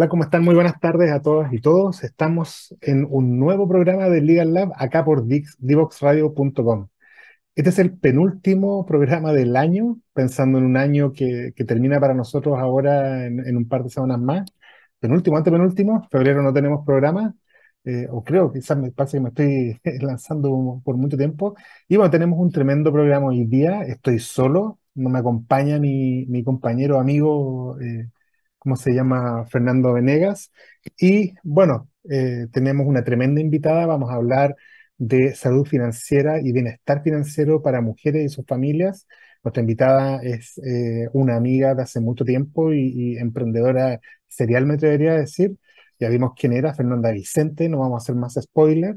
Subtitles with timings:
[0.00, 0.44] Hola, ¿cómo están?
[0.44, 2.02] Muy buenas tardes a todas y todos.
[2.04, 6.88] Estamos en un nuevo programa de Legal Lab acá por divoxradio.com.
[7.54, 12.58] Este es el penúltimo programa del año, pensando en un año que, termina para nosotros
[12.58, 14.50] ahora en, un par de semanas más.
[15.00, 17.34] Penúltimo, antepenúltimo, febrero no tenemos programa,
[17.84, 21.56] eh, o creo, quizás me pasa que me estoy lanzando por mucho tiempo.
[21.88, 23.82] Y bueno, tenemos un tremendo programa hoy día.
[23.82, 28.08] Estoy solo, no me acompaña mi, mi compañero, amigo, eh,
[28.60, 29.46] ¿cómo se llama?
[29.46, 30.52] Fernando Venegas.
[30.98, 33.86] Y bueno, eh, tenemos una tremenda invitada.
[33.86, 34.54] Vamos a hablar
[34.98, 39.06] de salud financiera y bienestar financiero para mujeres y sus familias.
[39.42, 45.12] Nuestra invitada es eh, una amiga de hace mucho tiempo y, emprendedora serial, me atrevería
[45.12, 45.56] a decir.
[45.98, 48.96] Ya vimos quién era, Fernanda Vicente, no vamos a hacer más spoiler.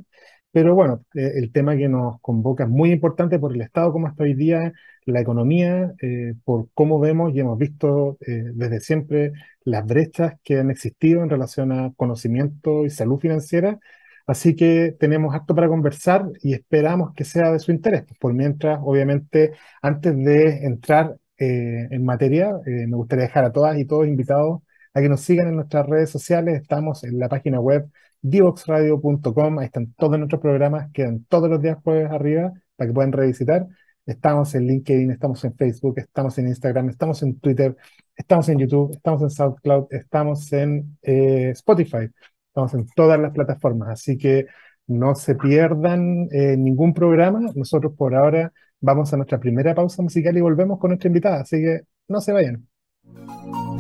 [0.54, 4.08] Pero bueno, eh, el tema que nos convoca es muy importante por el estado como
[4.08, 4.72] está hoy día,
[5.06, 9.32] la economía, eh, por cómo vemos y hemos visto eh, desde siempre
[9.66, 13.80] las brechas que han existido en relación a conocimiento y salud financiera.
[14.28, 18.04] Así que tenemos acto para conversar y esperamos que sea de su interés.
[18.20, 24.08] Por mientras, obviamente, antes de entrar en materia, me gustaría dejar a todas y todos
[24.08, 24.62] invitados
[24.94, 26.62] a que nos sigan en nuestras redes sociales.
[26.62, 27.90] Estamos en la página web
[28.24, 33.12] divoxradio.com, ahí están todos nuestros programas, quedan todos los días jueves arriba para que puedan
[33.12, 33.68] revisitar.
[34.06, 37.76] Estamos en LinkedIn, estamos en Facebook, estamos en Instagram, estamos en Twitter,
[38.16, 42.10] estamos en YouTube, estamos en SoundCloud, estamos en eh, Spotify,
[42.48, 44.48] estamos en todas las plataformas, así que
[44.88, 47.42] no se pierdan eh, ningún programa.
[47.56, 51.62] Nosotros por ahora vamos a nuestra primera pausa musical y volvemos con nuestra invitada, así
[51.62, 52.68] que no se vayan.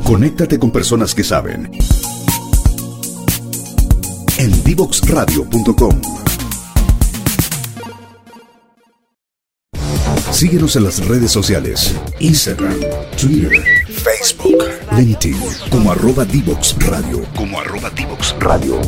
[0.06, 1.69] Conéctate con personas que saben
[4.43, 6.01] en divoxradio.com.
[10.31, 12.75] Síguenos en las redes sociales, Instagram,
[13.15, 13.53] Twitter,
[13.87, 14.65] Facebook,
[14.97, 15.37] LinkedIn,
[15.71, 18.81] como arroba Divox Radio, como arroba Divox Radio.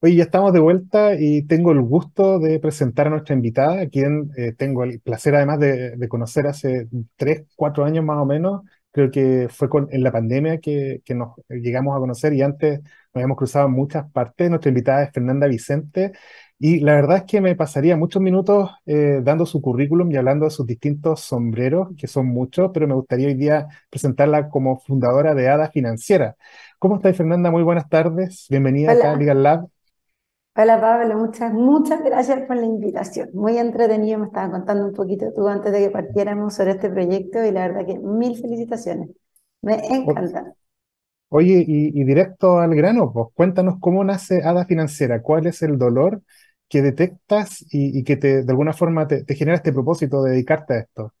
[0.00, 3.88] Hoy ya estamos de vuelta y tengo el gusto de presentar a nuestra invitada, a
[3.88, 8.24] quien eh, tengo el placer además de, de, conocer hace tres, cuatro años más o
[8.24, 8.62] menos,
[8.94, 13.36] creo que fue en la pandemia que, nos llegamos a conocer y antes nos habíamos
[13.36, 14.48] cruzado en muchas partes.
[14.48, 16.12] Nuestra invitada es Fernanda Vicente
[16.60, 20.44] y la verdad es que me pasaría muchos minutos eh, dando su currículum y hablando
[20.44, 25.34] de sus distintos sombreros, que son muchos, pero me gustaría hoy día presentarla como fundadora
[25.34, 26.36] de ADA Financiera.
[26.78, 27.50] ¿Cómo estás, Fernanda?
[27.50, 28.46] Muy buenas tardes.
[28.48, 29.73] Bienvenida acá a Legal Lab.
[30.56, 33.28] Hola Pablo, muchas, muchas gracias por la invitación.
[33.34, 37.44] Muy entretenido, me estaba contando un poquito tú antes de que partiéramos sobre este proyecto
[37.44, 39.10] y la verdad que mil felicitaciones.
[39.62, 40.54] Me encanta.
[41.28, 46.22] Oye, y, directo al grano, pues cuéntanos cómo nace ADA Financiera, cuál es el dolor
[46.68, 50.78] que detectas y, que te, de alguna forma te, genera este propósito de dedicarte a
[50.78, 51.12] esto.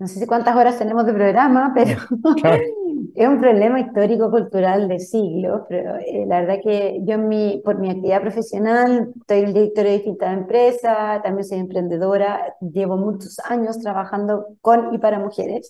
[0.00, 2.00] No sé si cuántas horas tenemos de programa, pero
[3.18, 7.90] es un problema histórico-cultural de siglos, pero eh, la verdad que yo mi, por mi
[7.90, 14.46] actividad profesional soy el director de distintas empresas, también soy emprendedora, llevo muchos años trabajando
[14.60, 15.68] con y para mujeres.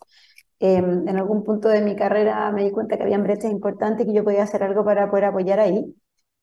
[0.60, 4.12] Em, en algún punto de mi carrera me di cuenta que había brechas importantes que
[4.12, 5.94] yo podía hacer algo para poder apoyar ahí.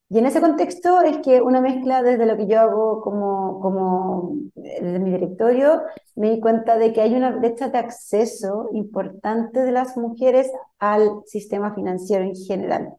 [0.10, 4.36] Y en ese contexto es que una mezcla desde lo que yo hago como, como
[4.54, 5.82] desde mi directorio,
[6.16, 11.22] me di cuenta de que hay una brecha de acceso importante de las mujeres al
[11.26, 12.94] sistema financiero en general.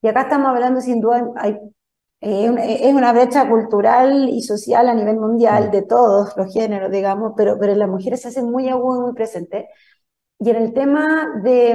[0.00, 1.58] Y acá estamos hablando sin duda, hay,
[2.20, 7.32] eh, es una brecha cultural y social a nivel mundial de todos los géneros, digamos,
[7.36, 9.68] pero, pero las mujeres se hace muy agudo y muy presente.
[10.38, 11.72] Y en el tema de,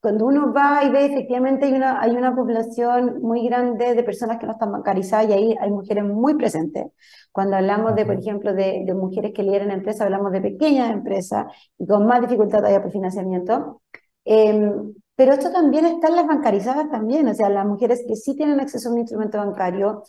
[0.00, 4.38] cuando uno va y ve, efectivamente hay una, hay una población muy grande de personas
[4.38, 6.86] que no están bancarizadas y ahí hay mujeres muy presentes.
[7.32, 11.46] Cuando hablamos de, por ejemplo, de, de mujeres que lideran empresas, hablamos de pequeñas empresas
[11.78, 13.82] y con más dificultad todavía por financiamiento.
[14.24, 18.34] Em, pero esto también está en las bancarizadas también, o sea, las mujeres que sí
[18.36, 20.02] tienen acceso a un instrumento bancario,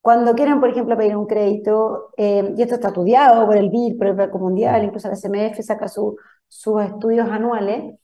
[0.00, 3.96] cuando quieren, por ejemplo, pedir un crédito, em, y esto está estudiado por el BID,
[3.98, 6.16] por el Banco Mundial, incluso la SMF saca su,
[6.48, 7.94] sus estudios anuales,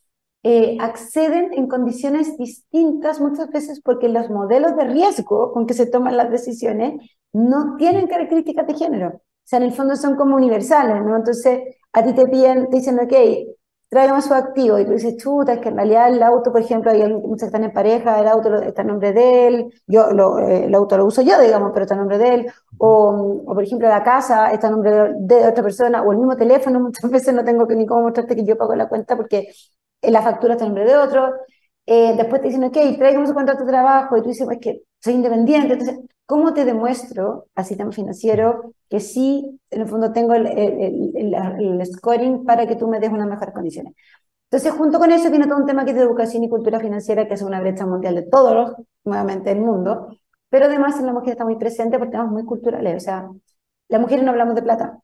[0.42, 5.86] eh, acceden en condiciones distintas muchas veces porque los modelos de riesgo con que se
[5.86, 6.94] toman las decisiones
[7.32, 9.08] no tienen características de género.
[9.08, 11.16] O sea, en el fondo son como universales, ¿no?
[11.16, 11.60] Entonces,
[11.92, 13.12] a ti te piden, te dicen, ok,
[13.90, 16.92] tráigame su activo, y tú dices, chuta, es que en realidad el auto, por ejemplo,
[16.92, 20.38] hay muchos que están en pareja, el auto está en nombre de él, yo lo,
[20.38, 22.46] eh, el auto lo uso yo, digamos, pero está en nombre de él,
[22.78, 26.18] o, o por ejemplo la casa está en nombre de, de, otra persona, o el
[26.18, 29.16] mismo teléfono, muchas veces no tengo que ni cómo mostrarte que yo pago la cuenta
[29.16, 29.48] porque
[30.02, 31.32] la factura está en nombre de otro,
[31.86, 34.82] eh, después te dicen, ok, tráigame su contrato de trabajo, y tú dices, pues que
[35.00, 40.34] soy independiente, entonces, ¿cómo te demuestro al sistema financiero que sí, en el fondo tengo
[40.34, 43.94] el, el, el, scoring para que tú me des unas mejores condiciones?
[44.50, 47.26] Entonces, junto con eso viene todo un tema que es de educación y cultura financiera,
[47.26, 50.08] que es una brecha mundial de todos los, nuevamente, el mundo,
[50.48, 53.28] pero además en la mujer está muy presente por temas muy culturales, o sea,
[53.88, 54.98] las mujeres no hablamos de plata,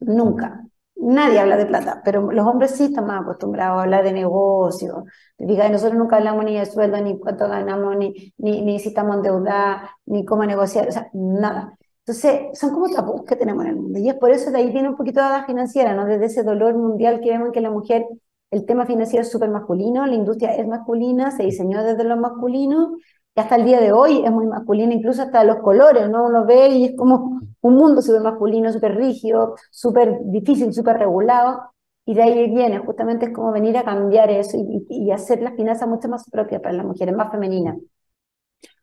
[0.00, 0.64] nunca.
[1.02, 5.04] Nadie habla de plata, pero los hombres sí están más acostumbrados a hablar de negocio.
[5.38, 9.16] Diga, nosotros nunca hablamos ni de sueldo, ni cuánto ganamos, ni, ni, ni si estamos
[9.16, 11.74] endeudados, ni cómo negociar, o sea, nada.
[12.00, 13.98] Entonces, son como tabús que tenemos en el mundo.
[13.98, 16.04] Y es por eso de ahí viene un poquito de la financiera, ¿no?
[16.04, 18.04] Desde ese dolor mundial que vemos que la mujer,
[18.50, 22.98] el tema financiero es súper masculino, la industria es masculina, se diseñó desde lo masculino,
[23.34, 26.26] y hasta el día de hoy es muy masculina, incluso hasta los colores, ¿no?
[26.26, 31.72] Uno ve y es como un mundo súper masculino, súper rígido, súper difícil, súper regulado.
[32.06, 35.54] Y de ahí viene, justamente es como venir a cambiar eso y, y hacer las
[35.54, 37.76] finanzas mucho más propias para las mujeres, más femeninas.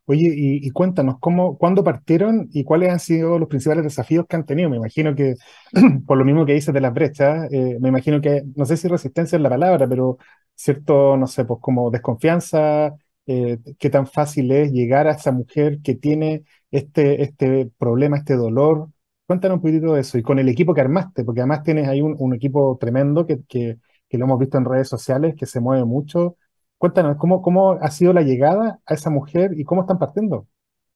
[0.10, 4.46] Oye, y, cuéntanos, ¿cómo, ¿cuándo partieron y cuáles han sido los principales desafíos que han
[4.46, 4.70] tenido?
[4.70, 5.36] Me imagino que,
[6.08, 8.88] por lo mismo que dices de las brechas, eh, me imagino que, no sé si
[8.88, 10.18] resistencia es la palabra, pero
[10.56, 12.96] cierto, no sé, pues como desconfianza,
[13.28, 18.36] eh, qué tan fácil es llegar a esa mujer que tiene este, este problema, este
[18.36, 18.90] dolor.
[19.28, 22.02] Cuéntanos un poquito de eso y con el equipo que armaste, porque además tienes ahí
[22.02, 23.78] un, equipo tremendo que, que,
[24.10, 26.38] que, lo hemos visto en redes sociales, que se mueve mucho
[26.78, 30.46] Cuéntanos, ¿cómo, ¿cómo ha sido la llegada a esa mujer y cómo están partiendo?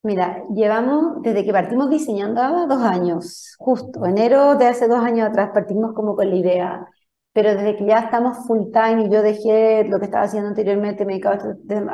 [0.04, 5.52] Mira, llevamos desde que partimos diseñando dos años, justo enero de hace dos años atrás
[5.54, 6.88] partimos como con la idea,
[7.34, 11.06] pero desde que ya estamos full time y yo dejé lo que estaba haciendo anteriormente,
[11.06, 11.40] me dedicaba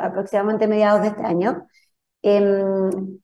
[0.02, 1.66] aproximadamente mediados de este año,
[2.22, 2.40] eh,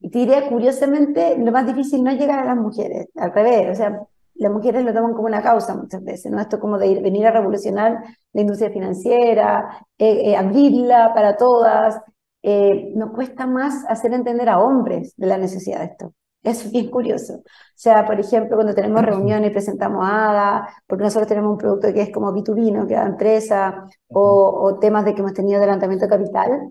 [0.01, 3.75] te diría curiosamente, lo más difícil no es llegar a las mujeres, al revés, o
[3.75, 6.41] sea, las mujeres lo toman como una causa muchas veces, ¿no?
[6.41, 8.03] Esto como de ir, venir a revolucionar
[8.33, 12.01] la industria financiera, eh, eh, abrirla para todas.
[12.43, 16.15] Eh, nos cuesta más hacer entender a hombres de la necesidad de esto.
[16.45, 17.35] Es bien curioso.
[17.37, 17.43] O
[17.75, 22.03] sea, por ejemplo, cuando tenemos reuniones y presentamos ADA, porque nosotros tenemos un producto que
[22.03, 22.87] es como B2B, ¿no?
[22.87, 26.71] que da empresa, o, o temas de que hemos tenido adelantamiento de capital,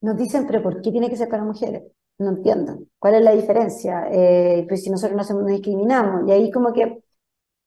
[0.00, 1.82] nos dicen, pero ¿por qué tiene que ser para mujeres?
[2.18, 2.78] no entiendo.
[2.98, 4.06] ¿Cuál es la diferencia?
[4.10, 6.28] Eh, pues si nosotros no, hacemos, discriminamos.
[6.28, 7.02] Y ahí como que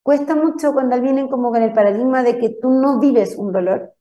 [0.04, 3.94] cuesta mucho cuando vienen como con el paradigma de que tú no vives un dolor.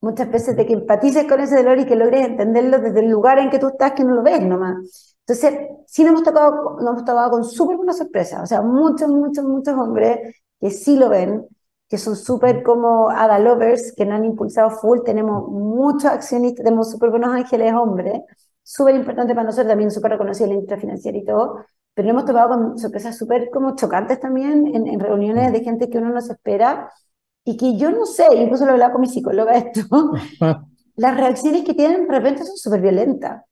[0.00, 3.38] Muchas veces de que empatices con ese dolor y que logres entenderlo desde el lugar
[3.38, 5.13] en que tú estás, que no lo ves nomás.
[5.26, 8.42] Entonces, sí nos hemos tocado, nos hemos tocado con súper buena sorpresa.
[8.42, 11.46] O sea, muchos, muchos, muchos hombres que sí lo ven,
[11.88, 15.00] que son súper como Ada Lovers, que nos han impulsado full.
[15.04, 18.20] Tenemos muchos accionistas, tenemos súper buenos ángeles hombres
[18.64, 22.24] súper importante para nosotros, también súper reconocido en la industria financiera y todo, pero hemos
[22.24, 26.32] topado con sorpresas súper como chocantes también en, reuniones de gente que uno no se
[26.32, 26.90] espera
[27.44, 29.82] y que yo no sé, incluso lo he hablado con mi psicóloga esto,
[30.96, 33.42] las reacciones que tienen de repente son súper violentas.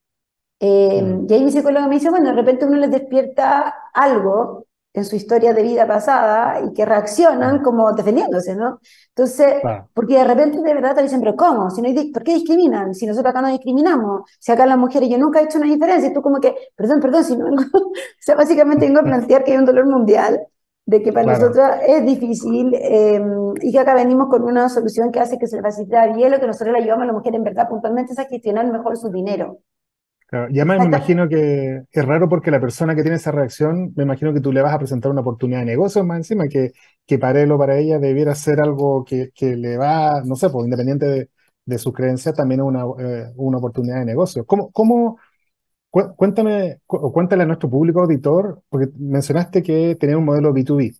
[0.64, 5.04] Eh, y ahí mi psicóloga me dice, bueno, de repente uno les despierta algo en
[5.04, 8.78] su historia de vida pasada y que reaccionan como defendiéndose, ¿no?
[9.08, 9.54] Entonces,
[9.92, 11.68] porque de repente de verdad te dicen, pero ¿cómo?
[11.70, 12.94] Si no hay, ¿Por qué discriminan?
[12.94, 16.10] Si nosotros acá no discriminamos, si acá las mujeres yo nunca he hecho una diferencia,
[16.10, 19.42] y tú como que, perdón, perdón, si no vengo, o sea, básicamente vengo a plantear
[19.42, 20.46] que hay un dolor mundial,
[20.86, 25.20] de que para nosotros es difícil em, y que acá venimos con una solución que
[25.20, 27.44] hace que se le facilite y lo que nosotros le ayudamos a la mujer en
[27.44, 29.58] verdad puntualmente es a gestionar mejor su dinero.
[30.50, 34.04] Y además me imagino que es raro porque la persona que tiene esa reacción, me
[34.04, 36.72] imagino que tú le vas a presentar una oportunidad de negocio más encima, que,
[37.06, 40.48] que para él o para ella debiera ser algo que, que le va, no sé,
[40.48, 41.30] pues independiente de,
[41.66, 44.46] de su creencia, también es una, eh, una oportunidad de negocio.
[44.46, 45.18] ¿Cómo, cómo,
[45.90, 50.96] cuéntame, o cuéntale a nuestro público auditor, porque mencionaste que tenía un modelo B2B.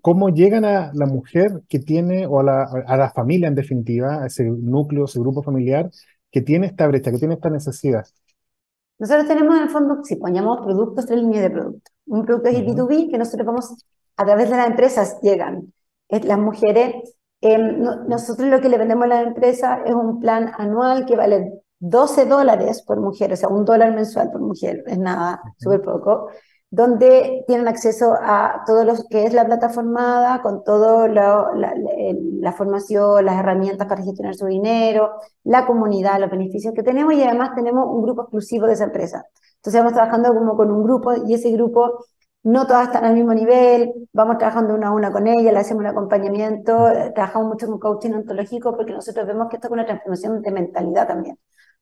[0.00, 4.22] ¿Cómo llegan a la mujer que tiene, o a la, a la familia en definitiva,
[4.22, 5.90] a ese núcleo, ese grupo familiar,
[6.30, 8.06] que tiene esta brecha, que tiene esta necesidad?
[8.98, 11.94] Nosotros tenemos en el fondo, si ponemos productos, tres líneas de productos.
[12.06, 13.86] Un producto es el B2B, que nosotros vamos,
[14.16, 15.72] a través de las empresas llegan.
[16.10, 16.94] las mujeres,
[17.40, 21.52] em, nosotros lo que le vendemos a la empresa es un plan anual que vale
[21.78, 26.28] 12 dólares por mujer, o sea, un dólar mensual por mujer, es nada, súper poco
[26.70, 33.24] donde tienen acceso a todo lo que es la plataforma, con toda la, la, formación,
[33.24, 35.12] las herramientas para gestionar su dinero,
[35.44, 39.24] la comunidad, los beneficios que tenemos y además tenemos un grupo exclusivo de esa empresa.
[39.56, 42.04] Entonces vamos trabajando como con un grupo y ese grupo
[42.42, 45.80] no todas están al mismo nivel, vamos trabajando una a una con ella, le hacemos
[45.80, 46.72] un acompañamiento,
[47.14, 51.06] trabajamos mucho con coaching ontológico porque nosotros vemos que esto es una transformación de mentalidad
[51.08, 51.38] también.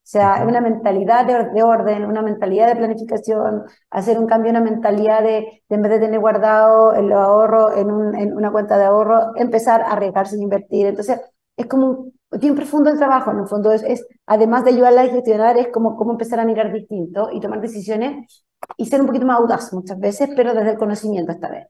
[0.06, 5.20] O sea, una mentalidad de, orden, una mentalidad de planificación, hacer un cambio, una mentalidad
[5.20, 9.94] de, en vez de tener guardado el ahorro en, una cuenta de ahorro, empezar a
[9.94, 10.86] arriesgarse a invertir.
[10.86, 11.20] Entonces,
[11.56, 15.08] es como bien profundo el trabajo, en el fondo es, es además de ayudarla a
[15.08, 18.44] gestionar, es como cómo empezar a mirar distinto y tomar decisiones
[18.76, 21.66] y ser un poquito más audaz muchas veces, pero desde el conocimiento esta vez.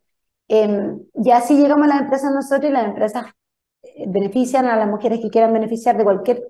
[0.49, 3.25] Eh, y así llegamos a la empresa nosotros y las empresas
[4.07, 6.43] benefician a las mujeres que quieran beneficiar de cualquier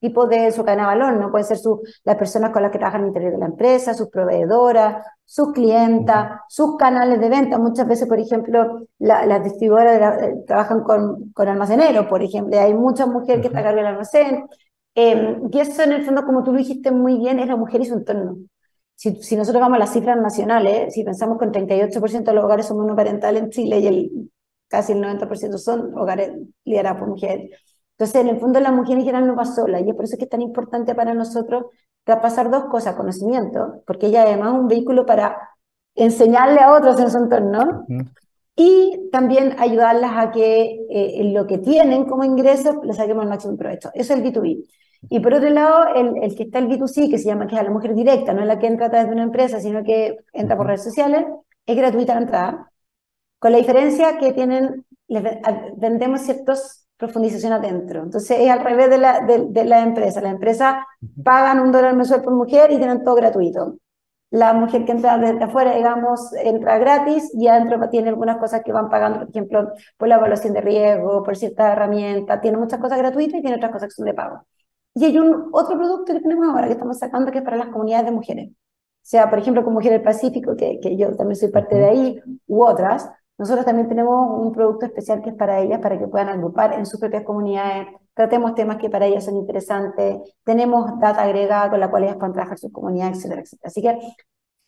[0.00, 1.30] tipo de su cadena de valor, ¿no?
[1.30, 4.08] Pueden ser su, las personas con las que trabajan el interior de la empresa, sus
[4.08, 7.58] proveedoras, sus clientas, sus canales de venta.
[7.58, 12.58] Muchas veces, por ejemplo, las distribuidoras eh, trabajan con, con almaceneros, por ejemplo.
[12.58, 14.46] Hay muchas mujeres que están a cargo del almacén.
[14.94, 17.80] Eh, y eso, en el fondo, como tú lo dijiste muy bien, es la mujer
[17.82, 18.36] y su entorno.
[18.94, 22.44] Si, si nosotros vamos a las cifras nacionales, si pensamos que el 38% de los
[22.44, 24.30] hogares son monoparentales en Chile y el,
[24.68, 26.32] casi el 90% son hogares
[26.64, 27.50] liderados por mujeres,
[28.00, 30.16] entonces, en el fondo, la mujer en general no va sola, y es por eso
[30.16, 31.66] que es tan importante para nosotros
[32.02, 35.36] traspasar dos cosas, conocimiento, porque ella además es un vehículo para
[35.94, 37.84] enseñarle a otros en su entorno,
[38.56, 43.58] y también ayudarlas a que eh, lo que tienen como ingreso le saquemos el máximo
[43.58, 43.90] provecho.
[43.92, 44.64] Eso es el B2B.
[45.10, 47.60] Y por otro lado, el, el, que está el B2C, que se llama que es
[47.60, 49.84] a la mujer directa, no es la que entra a través de una empresa, sino
[49.84, 51.26] que entra por redes sociales,
[51.66, 52.72] es gratuita la entrada,
[53.38, 55.22] con la diferencia que tienen, les
[55.76, 58.02] vendemos ciertos profundización adentro.
[58.02, 60.20] Entonces es al revés de la, de, la empresa.
[60.20, 60.84] Las empresas
[61.24, 63.76] pagan un dólar mensual por mujer y tienen todo gratuito.
[64.30, 68.72] La mujer que entra desde afuera, digamos, entra gratis y adentro tiene algunas cosas que
[68.72, 72.40] van pagando, por ejemplo, por la evaluación de riesgo, por ciertas herramientas.
[72.40, 74.46] Tiene muchas cosas gratuitas y tiene otras cosas que son de pago.
[74.94, 77.68] Y hay un otro producto que tenemos ahora que estamos sacando que es para las
[77.68, 78.50] comunidades de mujeres.
[78.50, 78.54] O
[79.10, 82.20] sea, por ejemplo, con Mujeres del Pacífico, que, que yo también soy parte de ahí,
[82.46, 86.28] u otras, nosotros también tenemos un producto especial que es para ellas, para que puedan
[86.28, 91.70] agrupar en sus propias comunidades, tratemos temas que para ellas son interesantes, tenemos data agregada
[91.70, 93.68] con la cual ellas pueden trabajar sus comunidades, etcétera, etcétera.
[93.68, 93.98] Así que,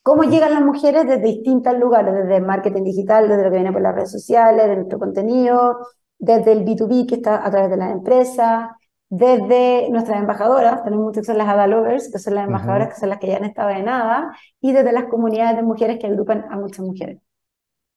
[0.02, 2.14] ¿cómo llegan las mujeres desde distintos lugares?
[2.14, 5.76] Desde el marketing digital, desde lo que viene por las redes sociales, de nuestro contenido,
[6.18, 8.70] desde el B2B que está a través de las empresas,
[9.10, 13.00] desde nuestras embajadoras, tenemos muchas que son las ADA Lovers, que son las embajadoras que
[13.00, 16.06] son las que ya han estado de nada, y desde las comunidades de mujeres que
[16.06, 17.18] agrupan a muchas mujeres.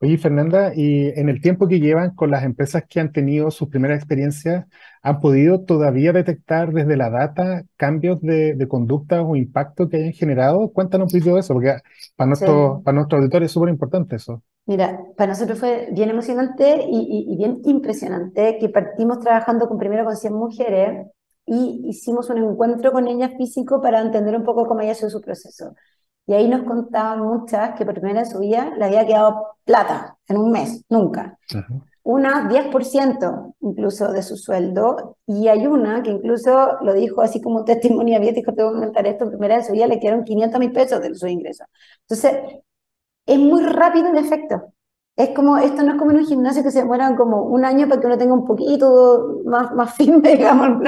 [0.02, 3.70] Oye, Fernanda, y en el tiempo que llevan con las empresas que han tenido sus
[3.70, 4.66] primeras experiencias,
[5.02, 10.12] ¿han podido todavía detectar desde la data cambios de, de conducta o impacto que hayan
[10.12, 10.70] generado?
[10.74, 11.78] Cuéntanos un poquito de eso, porque
[12.18, 14.44] para nuestro, para nuestro auditorio es súper importante eso.
[14.66, 20.04] Mira, para nosotros fue bien emocionante y, y, bien impresionante que partimos trabajando con primero
[20.04, 21.08] con 100 mujeres
[21.46, 25.22] y hicimos un encuentro con ellas físico para entender un poco cómo había sido su
[25.22, 25.76] proceso.
[26.28, 30.18] Y ahí nos contaban muchas que por primera vez su vida le había quedado plata
[30.28, 31.38] en un mes, nunca.
[32.04, 37.64] Una 10% incluso de su sueldo, y hay una que incluso lo dijo así como
[37.64, 40.72] testimonio abierto, dijo, tengo que comentar esto, primera vez su vida le quedaron 500 mil
[40.72, 41.64] pesos de su ingreso.
[42.02, 42.34] Entonces,
[43.26, 44.74] es muy rápido el efecto.
[45.16, 47.88] Es como, esto no es como en un gimnasio que se demoran como un año
[47.88, 50.82] para que uno tenga un poquito más, más firme, digamos,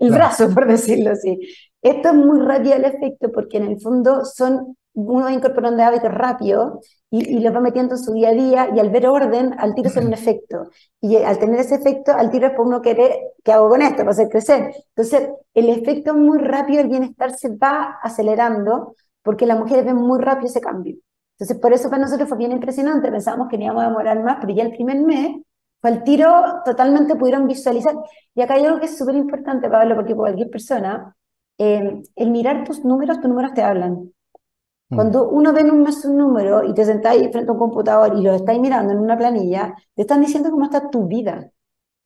[0.00, 1.38] el brazo, por decirlo así.
[1.82, 6.12] Esto es muy rápido el efecto porque en el fondo son uno va incorporando hábitos
[6.12, 9.54] rápido y, y, los va metiendo en su día a día y al ver orden,
[9.58, 10.70] al tiro es un efecto.
[11.00, 13.12] Y al tener ese efecto, al tiro es por uno querer,
[13.44, 13.98] ¿qué hago con esto?
[13.98, 14.74] Para hacer crecer.
[14.96, 20.20] Entonces, el efecto muy rápido, el bienestar se va acelerando porque las mujeres ven muy
[20.20, 20.96] rápido ese cambio.
[21.38, 23.10] Entonces, por eso para nosotros fue bien impresionante.
[23.10, 25.36] Pensábamos que íbamos a demorar más, pero ya el primer mes
[25.80, 27.94] fue el tiro, totalmente pudieron visualizar.
[28.34, 31.14] Y acá hay algo que es súper importante, Pablo, porque cualquier persona,
[31.58, 34.13] eh, el mirar tus números, tus números te hablan.
[34.88, 38.22] Cuando uno ve un mes un número y te sentáis frente a un computador y
[38.22, 41.50] lo estáis mirando en una planilla, te están diciendo cómo está tu vida.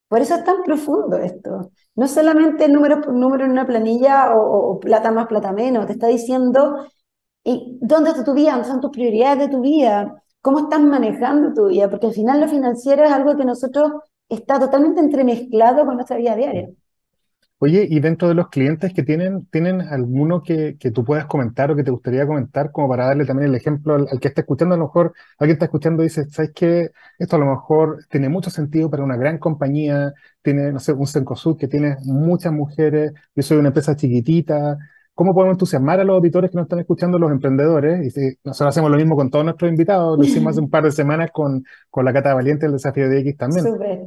[0.09, 1.71] Por eso es tan profundo esto.
[1.95, 6.07] No solamente número por número en una planilla o, plata más, plata menos, te está
[6.07, 6.87] diciendo
[7.45, 11.53] y dónde está tu vida, dónde están tus prioridades de tu vida, cómo estás manejando
[11.55, 13.93] tu vida, porque al final lo financiero es algo que nosotros
[14.29, 16.71] está totalmente entremezclado con nuestra vida diaria.
[17.61, 21.73] Oye, y dentro de los clientes que tienen, ¿tienen alguno que, que tú puedas comentar
[21.73, 24.77] o que te gustaría comentar como para darle también el ejemplo al, que está escuchando?
[24.77, 26.93] A lo mejor alguien está escuchando y dice, ¿sabes qué?
[27.19, 31.09] Esto a lo mejor tiene mucho sentido para una gran compañía, tiene, no sé, un
[31.09, 34.79] Cencosud que tiene muchas mujeres, yo soy una empresa chiquitita.
[35.13, 38.07] ¿Cómo podemos entusiasmar a los auditores que nos están escuchando, los emprendedores?
[38.07, 40.85] Y si, nosotros hacemos lo mismo con todos nuestros invitados, lo hicimos hace un par
[40.85, 43.65] de semanas con, con la Cata Valiente, el desafío de X también.
[43.65, 44.01] Súper.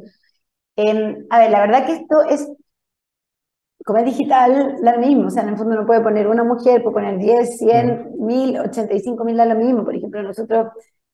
[0.77, 2.47] Em, a ver, la verdad que esto es
[3.85, 6.43] como es digital, da lo mismo, o sea, en el fondo no puede poner una
[6.43, 9.83] mujer, puede poner 10, 100, 1000, 85 mil, da lo mismo.
[9.83, 10.67] Por ejemplo, nosotros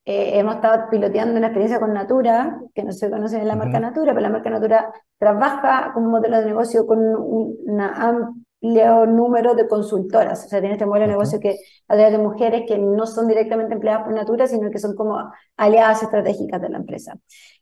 [0.04, 3.78] eh, hemos estado piloteando una experiencia con Natura, que no se conoce en la marca
[3.80, 9.68] Natura, pero la marca Natura trabaja como modelo de negocio con un amplio número de
[9.68, 11.58] consultoras, o sea, tiene este modelo de negocio que
[11.88, 15.30] a través de mujeres que no son directamente empleadas por Natura, sino que son como
[15.56, 17.14] aliadas estratégicas de la empresa.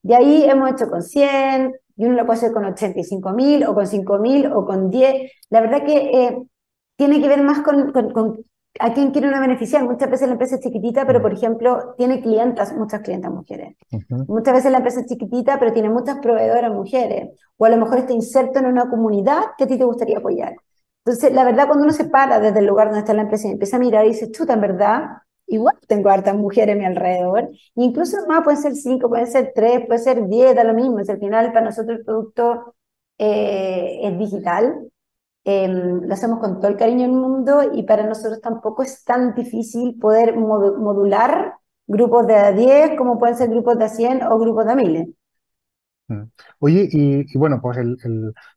[0.03, 3.75] De ahí hemos hecho con 100, y uno lo puede hacer con 85 mil o
[3.75, 5.33] con 5 mil o con 10.
[5.51, 6.43] La verdad que eh,
[6.97, 8.45] tiene que ver más con, con,
[8.79, 9.85] ¿A quién quiere uno beneficiar?
[9.85, 13.75] Muchas veces la empresa es chiquitita, pero por ejemplo, tiene clientas, muchas clientas mujeres.
[14.29, 17.31] Muchas veces la empresa es chiquitita, pero tiene muchas proveedoras mujeres.
[17.57, 20.57] O a lo mejor está inserto en una comunidad que a ti te gustaría apoyar.
[21.05, 23.53] Entonces, la verdad, cuando uno se para desde el lugar donde está la empresa y
[23.53, 25.03] empieza a mirar y dice, chuta, en verdad,
[25.47, 27.51] igual tengo hartas mujeres a mi alrededor.
[27.75, 31.01] incluso más, pueden ser cinco, pueden ser tres, puede ser diez, da lo mismo.
[31.01, 32.75] Es al final, para nosotros el producto
[33.19, 34.91] eh, es digital
[35.49, 39.33] Em, lo hacemos con todo el cariño del mundo y para nosotros tampoco es tan
[39.37, 41.55] difícil poder modular
[41.87, 44.75] grupos de a 10 como pueden ser grupos de a 100 o grupos de a
[44.75, 45.17] 1000.
[46.09, 46.23] Mm.
[46.59, 47.97] Oye, y, bueno, pues el,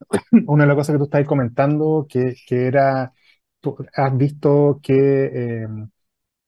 [0.47, 3.13] una de las cosas que tú estabas comentando, que, que era,
[3.59, 5.91] tú has visto que, em,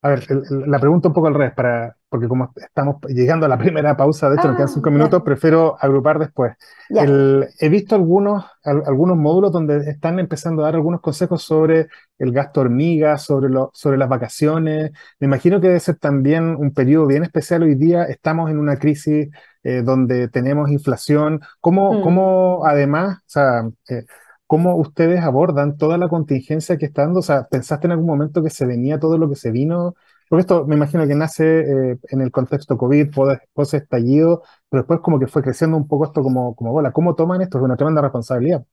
[0.04, 3.58] a ver, la pregunta un poco al revés, para, porque como estamos llegando a la
[3.60, 6.54] primera pausa, de hecho nos quedan ah, cinco minutos, prefiero agrupar después.
[6.90, 12.62] he visto algunos, algunos módulos donde están empezando a dar algunos consejos sobre el gasto
[12.62, 14.92] hormiga, sobre, lo, sobre las vacaciones.
[15.20, 18.06] Me imagino que debe ser también un periodo bien especial hoy día.
[18.06, 19.30] Estamos en una crisis
[19.64, 21.42] eh, donde tenemos inflación.
[21.60, 22.02] ¿Cómo, mm.
[22.02, 24.06] cómo además, o sea, eh,
[24.52, 27.20] cómo ustedes abordan toda la contingencia que está dando?
[27.20, 29.96] O sea, ¿pensaste en algún momento que se venía todo lo que se vino?
[30.28, 33.12] Porque esto me imagino que nace eh, en el contexto COVID,
[33.54, 36.92] post estallido, pero después como que fue creciendo un poco esto como, como bola.
[36.92, 37.60] ¿Cómo toman esto?
[37.60, 38.66] Es una tremenda responsabilidad.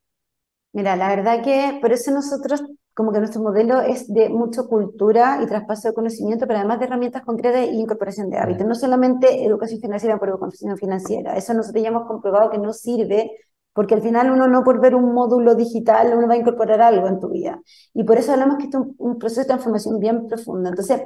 [0.73, 5.39] Mira, la verdad que por eso nosotros, como que nuestro modelo es de mucha cultura
[5.45, 8.67] y traspaso de conocimiento, pero además de herramientas concretas e incorporación de hábitos.
[8.67, 11.37] No solamente educación financiera por educación financiera.
[11.37, 13.31] Eso nosotros ya hemos comprobado que no sirve
[13.79, 17.07] porque al final uno no por ver un módulo digital, uno va a incorporar algo
[17.07, 17.63] en tu vida.
[17.95, 20.71] Y por eso hablamos que esto es un, un proceso de transformación bien profunda.
[20.71, 21.01] Entonces,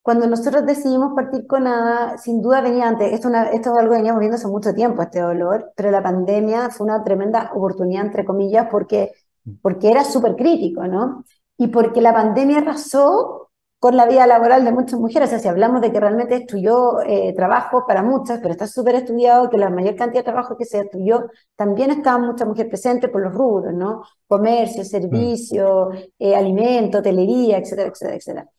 [0.00, 3.98] cuando nosotros decidimos partir con nada, sin duda venía antes, esto, esto es algo que
[3.98, 8.24] veníamos viendo hace mucho tiempo, este dolor, pero la pandemia fue una tremenda oportunidad, entre
[8.24, 9.12] comillas, porque,
[9.60, 11.22] porque era súper crítico, ¿no?
[11.58, 13.45] Y porque la pandemia arrasó
[13.78, 15.28] con la vida laboral de muchas mujeres.
[15.28, 18.96] O sea, si hablamos de que realmente estudió eh, trabajo para muchas, pero está súper
[18.96, 23.10] estudiado que la mayor cantidad de trabajo que se estudió también estaban muchas mujeres presentes
[23.10, 24.02] por los rubros, ¿no?
[24.26, 28.50] Comercio, servicio, eh, alimento, hotelería, etcétera, etcétera, etcétera.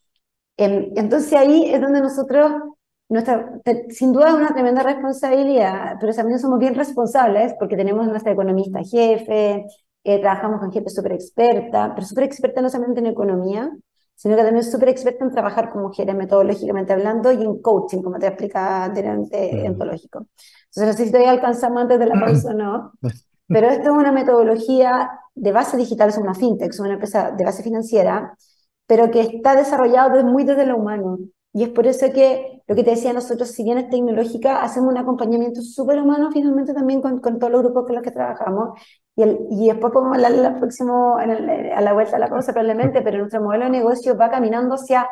[0.58, 2.52] Em, entonces ahí es donde nosotros,
[3.10, 3.52] nuestra,
[3.90, 8.80] sin duda es una tremenda responsabilidad, pero también somos bien responsables porque tenemos nuestra economista
[8.84, 9.66] jefe,
[10.04, 13.72] eh, trabajamos con gente súper experta, pero súper experta no solamente en economía,
[14.18, 18.02] sino que también es súper experta en trabajar con mujeres metodológicamente hablando y en coaching,
[18.02, 19.68] como te explica anteriormente, mm.
[19.68, 20.26] ontológico.
[20.66, 22.92] Entonces no sé si todavía alcanzamos antes de la pausa o no,
[23.48, 27.46] pero esto es una metodología de base digital, es una fintech, es una empresa de
[27.46, 28.36] base financiera,
[28.88, 31.20] pero que está desarrollado muy desde lo humano.
[31.54, 34.92] Y es por eso que lo que te decía nosotros, si bien es tecnológica, hacemos
[34.92, 38.80] un acompañamiento súper humano finalmente también con, con, todos los grupos con los que trabajamos.
[39.18, 41.32] Y, después podemos hablar el próximo, en
[41.72, 45.10] a la vuelta a la cosa probablemente, pero nuestro modelo de negocio va caminando hacia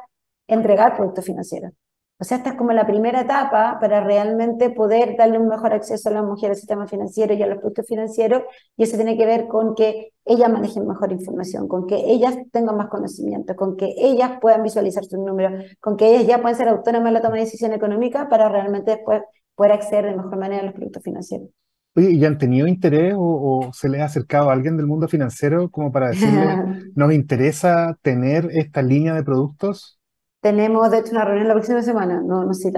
[0.48, 1.72] entregar productos financieros.
[2.20, 6.10] O sea, esta es como la primera etapa para realmente poder darle un mejor acceso
[6.10, 8.44] a las mujeres al sistema financiero y a los productos financieros,
[8.78, 12.78] y eso tiene que ver con que ellas manejen mejor información, con que ellas tengan
[12.78, 16.70] más conocimiento, con que ellas puedan visualizar sus números, con que ellas ya puedan ser
[16.70, 19.24] autónomas en la toma de decisión económica para realmente después
[19.56, 21.50] poder acceder de mejor manera a los productos financieros.
[21.96, 25.70] Oye, ¿y han tenido interés o, se les ha acercado a alguien del mundo financiero
[25.70, 29.98] como para decirle, nos interesa tener esta línea de productos?
[30.42, 32.72] Tenemos, de hecho, una reunión la próxima semana, no, no sé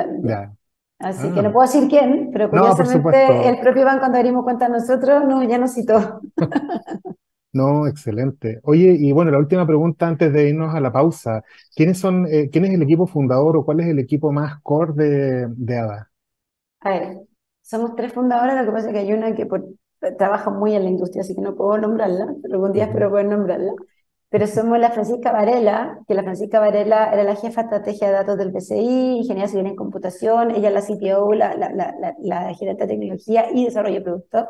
[1.00, 1.54] Así que no ah.
[1.54, 5.74] puedo decir quién, pero curiosamente el propio banco cuando abrimos cuenta nosotros no, ya nos
[5.74, 6.22] citó.
[7.54, 8.60] No, excelente.
[8.64, 11.44] Oye, y bueno, la última pregunta antes de irnos a la pausa.
[11.76, 14.94] ¿Quiénes son, eh, quién es el equipo fundador o cuál es el equipo más core
[14.94, 16.12] de, de ADA?
[16.82, 17.27] A ver,
[17.68, 19.48] somos tres fundadores, lo que pasa es que hay una que
[20.18, 23.26] trabaja muy en la industria, así que no puedo nombrarla, pero algún día espero poder
[23.28, 23.74] nombrarla
[24.30, 28.14] pero somos la Francisca Varela, que la Francisca Varela era la jefa de estrategia de
[28.14, 32.84] datos del PCI, ingeniería civil en computación, ella la CTO, la, la, la, la, gerente
[32.84, 34.46] de tecnología y desarrollo de productos.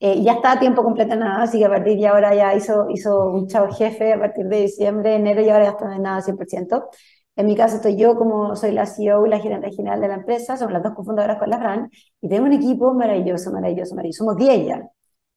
[0.00, 2.88] Eh, ya está a tiempo completo nada, así que a partir de ahora ya hizo,
[2.90, 6.22] hizo un chavo jefe a partir de diciembre, enero y ahora ya está en nada
[6.22, 6.88] 100%.
[7.36, 10.14] En mi caso estoy yo como soy la CEO y la gerente general de la
[10.14, 11.90] empresa, somos las dos cofundadoras con la Fran,
[12.20, 14.24] y tenemos un equipo maravilloso, maravilloso, maravilloso.
[14.24, 14.88] Somos 10 ya.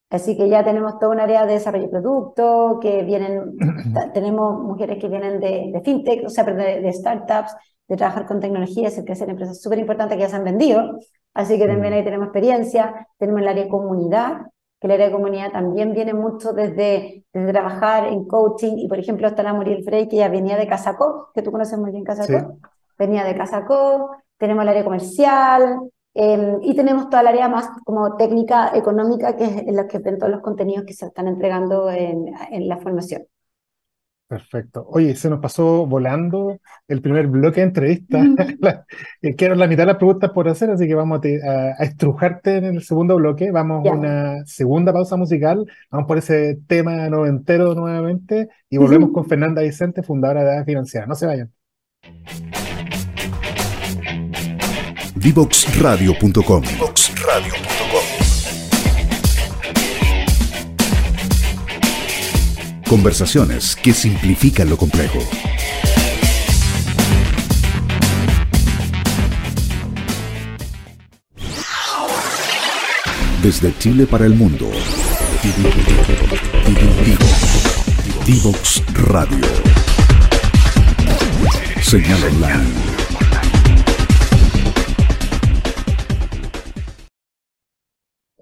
[0.10, 3.58] Así que ya tenemos toda un área de desarrollo de producto, que vienen,
[4.14, 7.56] tenemos mujeres que vienen de, de fintech, o sea, de, de, startups,
[7.88, 11.00] de trabajar con tecnologías, que hacen empresas súper importantes que ya se han vendido.
[11.34, 13.08] Así que también ahí tenemos experiencia.
[13.18, 14.48] Tenemos el área de comunidad,
[14.80, 18.78] que el área de comunidad también viene mucho desde, desde trabajar en coaching.
[18.78, 21.80] Y por ejemplo, está la Muriel Frey, que ya venía de Casacó, que tú conoces
[21.80, 22.58] muy bien Casacó.
[22.98, 24.12] Venía de Casacó.
[24.38, 29.44] Tenemos el área comercial, Em, y tenemos toda el área más como técnica económica, que
[29.44, 32.78] es en la que ven todos los contenidos que se están entregando en, en la
[32.78, 33.24] formación.
[34.28, 34.88] Perfecto.
[34.90, 38.24] Oye, se nos pasó volando el primer bloque de entrevista.
[39.22, 42.66] Eh, Quiero la mitad de las preguntas por hacer, así que vamos a, estrujarte en
[42.66, 43.52] el segundo bloque.
[43.52, 45.66] Vamos a una segunda pausa musical.
[45.90, 51.08] Vamos por ese tema noventero nuevamente y volvemos con Fernanda Vicente, fundadora de Ada Financiera.
[51.08, 51.52] No se vayan.
[55.16, 56.64] Divoxradio.com
[62.88, 65.20] Conversaciones que simplifican lo complejo.
[73.42, 74.70] Desde Chile para el mundo.
[78.26, 79.46] Divox Radio.
[81.82, 82.85] Señal online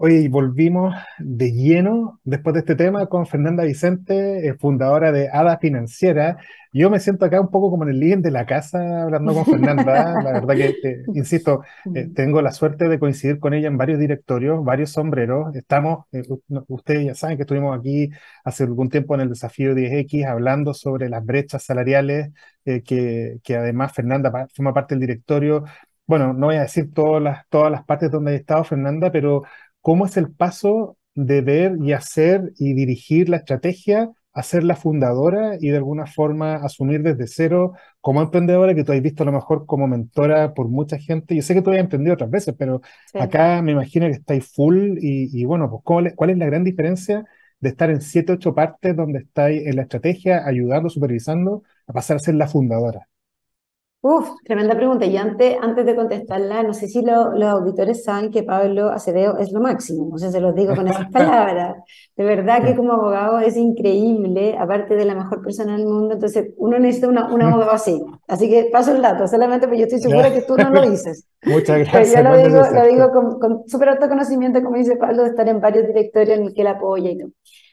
[0.05, 5.59] Hoy volvimos de lleno después de este tema con Fernanda Vicente, eh, fundadora de Ada
[5.59, 6.35] Financiera.
[6.73, 9.45] Yo me siento acá un poco como en el living de la casa hablando con
[9.45, 10.21] Fernanda.
[10.21, 11.63] la verdad que, eh, insisto,
[11.95, 15.55] eh, tengo la suerte de coincidir con ella en varios directorios, varios sombreros.
[15.55, 16.05] Estamos,
[16.67, 18.09] ustedes ya saben que estuvimos aquí
[18.43, 22.31] hace algún tiempo en el desafío 10X hablando sobre las brechas salariales,
[22.65, 25.63] que, que además Fernanda forma parte del directorio
[26.05, 29.43] bueno, no voy a decir todas las, todas las partes donde ha estado Fernanda, pero
[29.83, 34.75] cómo es el paso de ver y hacer y dirigir la estrategia a ser la
[34.75, 39.25] fundadora y de alguna forma asumir desde cero como emprendedora, que tú has visto a
[39.27, 41.35] lo mejor como mentora por mucha gente.
[41.35, 42.81] Yo sé que tú has emprendido otras veces, pero
[43.13, 45.83] acá me imagino que estáis full y, bueno, pues
[46.15, 47.25] ¿cuál, es la gran diferencia
[47.59, 52.17] de estar en siete, ocho partes donde estáis en la estrategia, ayudando, supervisando, a pasar
[52.17, 53.07] a ser la fundadora?
[54.05, 55.05] Uf, tremenda pregunta.
[55.05, 59.53] Y antes, antes de contestarla, no sé si los auditores saben que Pablo Acevedo es
[59.53, 60.09] lo máximo.
[60.11, 61.77] No sé, se los digo con esas palabras.
[62.17, 66.15] De verdad que como abogado es increíble, aparte de la mejor persona del mundo.
[66.15, 68.03] Entonces, uno necesita una, un abogado así.
[68.27, 71.25] Así que paso el dato, solamente porque yo estoy segura que tú no lo dices.
[71.45, 72.13] Muchas gracias.
[72.13, 75.47] Pero yo lo digo, lo digo con, con súper autoconocimiento, como dice Pablo, de estar
[75.47, 77.29] en varios directorios en el que él apoya y todo.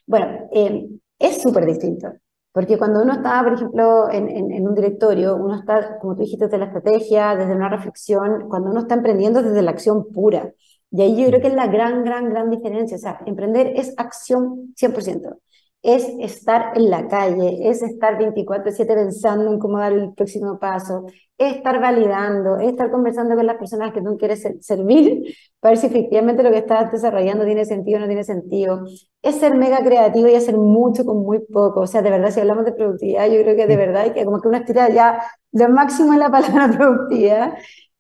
[0.07, 0.87] Bueno, eh,
[1.19, 2.13] es súper distinto.
[2.53, 6.47] Porque cuando uno está, por ejemplo, en, en, un directorio, uno está, como tú dijiste,
[6.47, 10.53] desde la estrategia, desde una reflexión, cuando uno está emprendiendo desde la acción pura.
[10.91, 12.97] Y ahí yo creo que es la gran, gran, gran diferencia.
[12.97, 15.39] O sea, emprender es acción 100%
[15.83, 21.07] es estar en la calle, es estar 24/7 pensando en cómo dar el próximo paso,
[21.39, 25.79] es estar validando, es estar conversando con las personas que tú quieres servir para ver
[25.79, 28.85] si efectivamente lo que estás desarrollando tiene sentido o no tiene sentido.
[29.23, 31.81] Es ser mega creativo y hacer mucho con muy poco.
[31.81, 34.25] O sea, de verdad, si hablamos de productividad, yo creo que de verdad hay que
[34.25, 37.55] como que una estira ya lo máximo en la palabra productividad.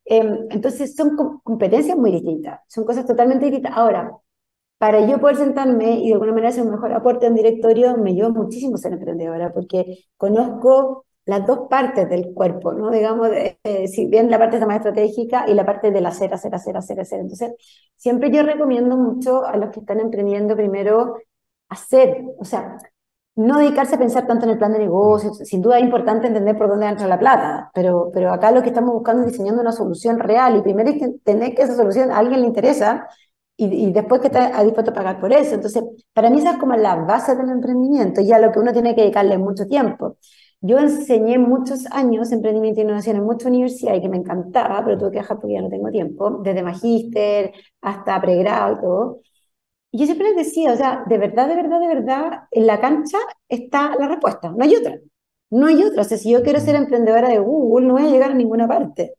[0.05, 3.73] Em, entonces son competencias muy distintas, son cosas totalmente distintas.
[3.77, 4.13] Ahora,
[4.81, 8.13] para yo poder sentarme y de alguna manera hacer un mejor aporte en directorio, me
[8.13, 12.91] ayuda muchísimo ser emprendedora, porque conozco las dos partes del cuerpo, ¿no?
[12.91, 16.79] Digamos, eh, si bien la parte más estratégica y la parte del hacer, hacer, hacer,
[16.79, 17.21] hacer, hacer.
[17.21, 17.53] Entonces,
[17.95, 21.17] siempre yo recomiendo mucho a los que están emprendiendo primero
[21.69, 22.79] hacer, o sea,
[23.37, 25.35] no dedicarse a pensar tanto en el plan de negocio.
[25.35, 28.69] Sin duda es importante entender por dónde entra la plata, pero, pero acá lo que
[28.69, 32.11] estamos buscando es diseñando una solución real y primero hay que tener que esa solución
[32.11, 33.07] a alguien le interesa
[33.65, 35.55] y, después que está dispuesto a pagar por eso.
[35.55, 38.73] Entonces, para mí esa es como la base del emprendimiento y a lo que uno
[38.73, 40.17] tiene que dedicarle mucho tiempo.
[40.63, 44.99] Yo enseñé muchos años emprendimiento e innovación en mucha universidad y que me encantaba, pero
[44.99, 49.21] tuve que dejar porque ya no tengo tiempo, desde magíster hasta pregrado y todo.
[49.93, 52.81] Y yo siempre les decía, o sea, de verdad, de verdad, de verdad, en la
[52.81, 53.19] cancha
[53.49, 54.99] está la respuesta, no hay otra.
[55.51, 56.03] No hay otra.
[56.03, 58.69] O sea, si yo quiero ser emprendedora de Google, no voy a llegar a ninguna
[58.69, 59.15] parte.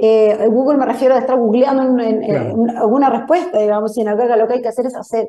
[0.00, 4.54] Eh, Google me refiero a estar googleando en, alguna respuesta, digamos, en algo lo que
[4.54, 5.28] hay que hacer es hacer.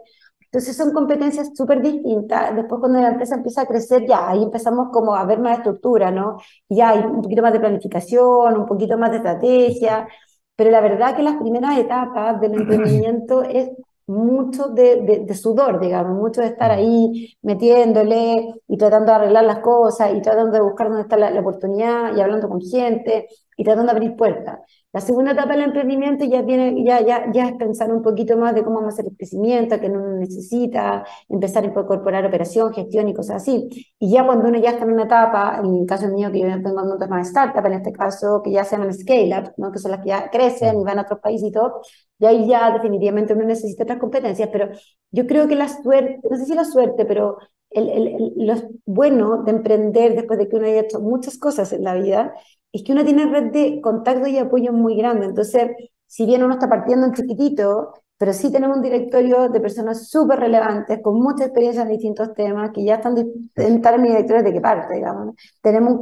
[0.51, 2.55] Entonces son competencias súper distintas.
[2.55, 6.11] Después cuando la empresa empieza a crecer, ya ahí empezamos como a ver más estructura,
[6.11, 6.37] ¿no?
[6.69, 10.07] Ya hay un poquito más de planificación, un poquito más de estrategia,
[10.55, 13.69] pero la verdad que las primeras etapas del emprendimiento es
[14.09, 19.59] mucho de, de, sudor, digamos, mucho de estar ahí metiéndole y tratando de arreglar las
[19.59, 23.63] cosas y tratando de buscar dónde está la, la oportunidad y hablando con gente y
[23.63, 24.59] tratando de abrir puertas.
[24.91, 28.55] La segunda etapa del emprendimiento ya, viene, ya, ya, ya es pensar un poquito más
[28.55, 33.07] de cómo vamos a hacer el crecimiento, que uno necesita, empezar a incorporar operación, gestión
[33.07, 33.69] y cosas así.
[33.99, 36.47] Y ya cuando uno ya está en una etapa, en el caso mío que yo
[36.47, 39.71] tengo muchas más startups, en este caso que ya se llaman scale-up, ¿no?
[39.71, 41.81] que son las que ya crecen y van a otros países y todo,
[42.17, 44.69] y ahí ya definitivamente uno necesita otras competencias, pero
[45.11, 47.37] yo creo que la suerte, no sé si la suerte, pero
[47.69, 51.83] el, el, lo bueno de emprender después de que uno haya hecho muchas cosas en
[51.83, 52.33] la vida
[52.71, 55.25] es que uno tiene red de contacto y apoyo muy grande.
[55.25, 55.71] Entonces,
[56.05, 60.39] si bien uno está partiendo en chiquitito, pero sí tenemos un directorio de personas súper
[60.39, 64.59] relevantes, con mucha experiencia en distintos temas, que ya están, en mi directorio de qué
[64.59, 65.35] parte, digamos.
[65.61, 66.01] Tenemos,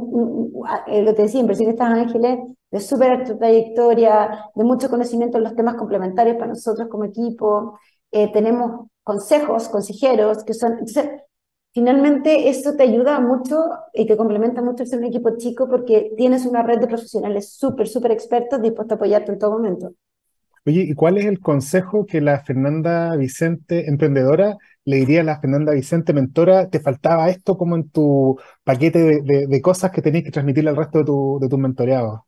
[0.88, 2.38] eh, lo que decía, inversionistas ángeles
[2.72, 7.78] de súper trayectoria, de mucho conocimiento en los temas complementarios para nosotros como equipo.
[8.10, 10.72] Eh, tenemos consejos, consejeros, que son...
[10.72, 11.08] Entonces,
[11.72, 13.56] finalmente eso te ayuda mucho
[13.94, 17.88] y te complementa mucho ser un equipo chico porque tienes una red de profesionales súper,
[17.88, 19.92] súper expertos dispuestos a apoyarte en todo momento.
[20.66, 25.40] Oye, ¿y cuál es el consejo que la Fernanda Vicente, emprendedora, le diría a la
[25.40, 30.30] Fernanda Vicente, mentora, te faltaba esto como en tu paquete de, cosas que tenías que
[30.30, 32.20] transmitirle al resto de tu, de tus mentoreados?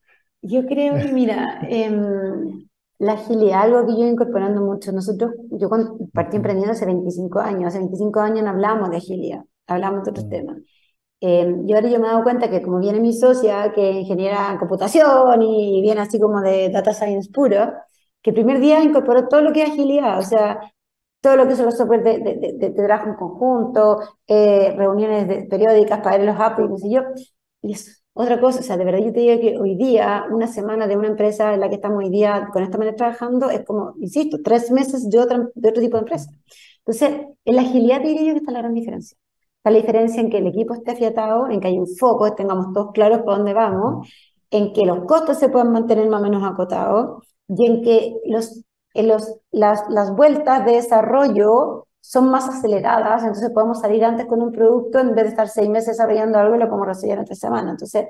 [0.42, 2.69] Yo creo que, mira, em,
[3.00, 4.92] la agilidad, algo que yo he incorporando mucho.
[4.92, 5.68] Nosotros, yo
[6.12, 10.26] partí emprendiendo hace 25 años, hace 25 años no hablábamos de agilidad, hablábamos de otros
[10.26, 10.30] mm.
[10.30, 10.58] temas.
[11.22, 14.52] Eh, y ahora yo me he dado cuenta que como viene mi socia, que ingeniera
[14.52, 17.72] en computación y viene así como de data science puro,
[18.22, 20.60] que el primer día incorporó todo lo que es agilidad, o sea,
[21.20, 26.00] todo lo que son los software de, de, de, trabajo en conjunto, eh, reuniones periódicas
[26.00, 27.02] para ver los apps y no sé yo.
[27.62, 30.46] Y es otra cosa, o sea, de verdad yo te digo que hoy día, una
[30.46, 33.64] semana de una empresa en la que estamos hoy día con esta manera trabajando, es
[33.64, 36.31] como, insisto, tres meses de, otra, de otro tipo de empresa.
[36.79, 39.16] Entonces, en la agilidad diría yo que está la gran diferencia.
[39.59, 42.73] Está la diferencia en que el equipo esté afiatado, en que hay un foco, tengamos
[42.73, 44.09] todos claros por dónde vamos,
[44.51, 48.64] en que los costos se puedan mantener más o menos acotados, y en que los,
[48.94, 54.42] en los, las, las vueltas de desarrollo son más aceleradas, entonces podemos salir antes con
[54.42, 57.24] un producto en vez de estar seis meses desarrollando algo y lo podemos resolver en
[57.24, 57.72] tres semanas.
[57.72, 58.06] Entonces,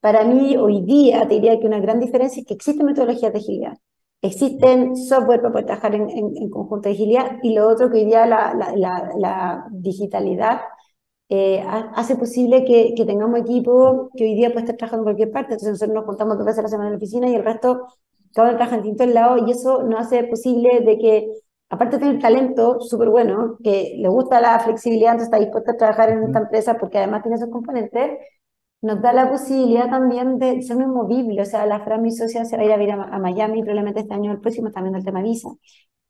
[0.00, 3.38] para mí hoy día te diría que una gran diferencia es que existen metodologías de
[3.38, 3.78] agilidad,
[4.20, 8.04] existen software para poder trabajar en, en, conjunto de agilidad y lo otro que hoy
[8.06, 10.60] día la, la, la, digitalidad
[11.28, 11.64] eh,
[11.94, 15.54] hace posible que, que, tengamos equipo que hoy día puede estar trabajando en cualquier parte,
[15.54, 17.86] entonces nosotros nos contamos dos veces a la semana en la oficina y el resto
[18.34, 21.32] cada uno trabaja en distintos lados y eso no hace posible de que,
[21.72, 25.76] aparte de tener talento súper bueno, que le gusta la flexibilidad, entonces está dispuesto a
[25.78, 28.10] trabajar en esta empresa porque además tiene esos componentes,
[28.82, 31.40] nos da la posibilidad también de ser muy movible.
[31.40, 34.00] O sea, la Fran, mi socia, se va a ir a vivir a, Miami probablemente
[34.00, 35.48] este año el próximo, también el tema visa.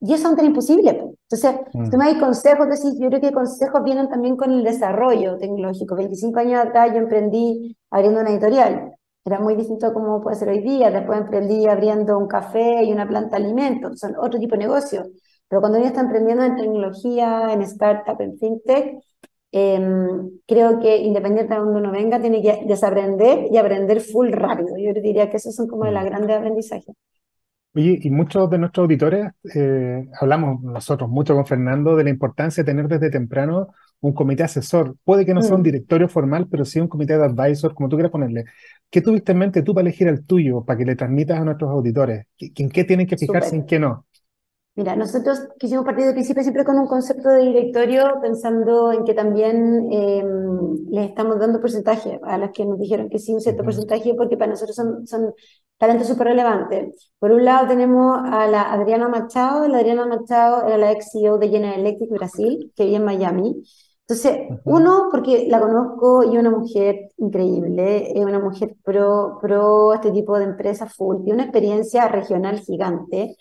[0.00, 0.90] Y eso es tan imposible.
[0.90, 1.90] Entonces, mm.
[1.90, 5.94] si me hay consejos, decir, yo creo que consejos vienen también con el desarrollo tecnológico.
[5.94, 8.96] 25 años atrás yo emprendí abriendo una editorial.
[9.24, 10.90] Era muy distinto a cómo puede ser hoy día.
[10.90, 14.00] Después emprendí abriendo un café y una planta de alimentos.
[14.00, 15.04] Son otro tipo de negocio.
[15.52, 19.02] Pero cuando uno está emprendiendo en tecnología, en startup, en fintech,
[19.50, 24.78] em, creo que independiente de donde uno venga, tiene que desaprender y aprender full rápido.
[24.78, 26.08] Yo diría que esos son como de las mm.
[26.08, 26.96] grandes aprendizajes.
[27.74, 32.64] Oye, y muchos de nuestros auditores, eh, hablamos nosotros mucho con Fernando de la importancia
[32.64, 33.68] de tener desde temprano
[34.00, 34.96] un comité asesor.
[35.04, 35.64] Puede que no sea un mm.
[35.64, 38.46] directorio formal, pero sí un comité de advisor, como tú quieras ponerle.
[38.88, 41.70] ¿Qué tuviste en mente tú para elegir el tuyo, para que le transmitas a nuestros
[41.70, 42.24] auditores?
[42.38, 44.06] ¿En qué tienen que fijarse y en qué no?
[44.74, 49.12] Mira, nosotros quisimos partir de principio siempre con un concepto de directorio, pensando en que
[49.12, 53.64] también em, les estamos dando porcentaje a las que nos dijeron que sí, un cierto
[53.64, 55.34] porcentaje, porque para nosotros son, son
[55.76, 57.10] talentos súper relevantes.
[57.18, 61.36] Por un lado tenemos a la Adriana Machado, la Adriana Machado era la ex CEO
[61.36, 63.62] de General Electric Brasil, que vive en Miami.
[64.08, 70.10] Entonces, uno, porque la conozco y una mujer increíble, es una mujer pro, pro este
[70.12, 73.36] tipo de empresa full, tiene una experiencia regional gigante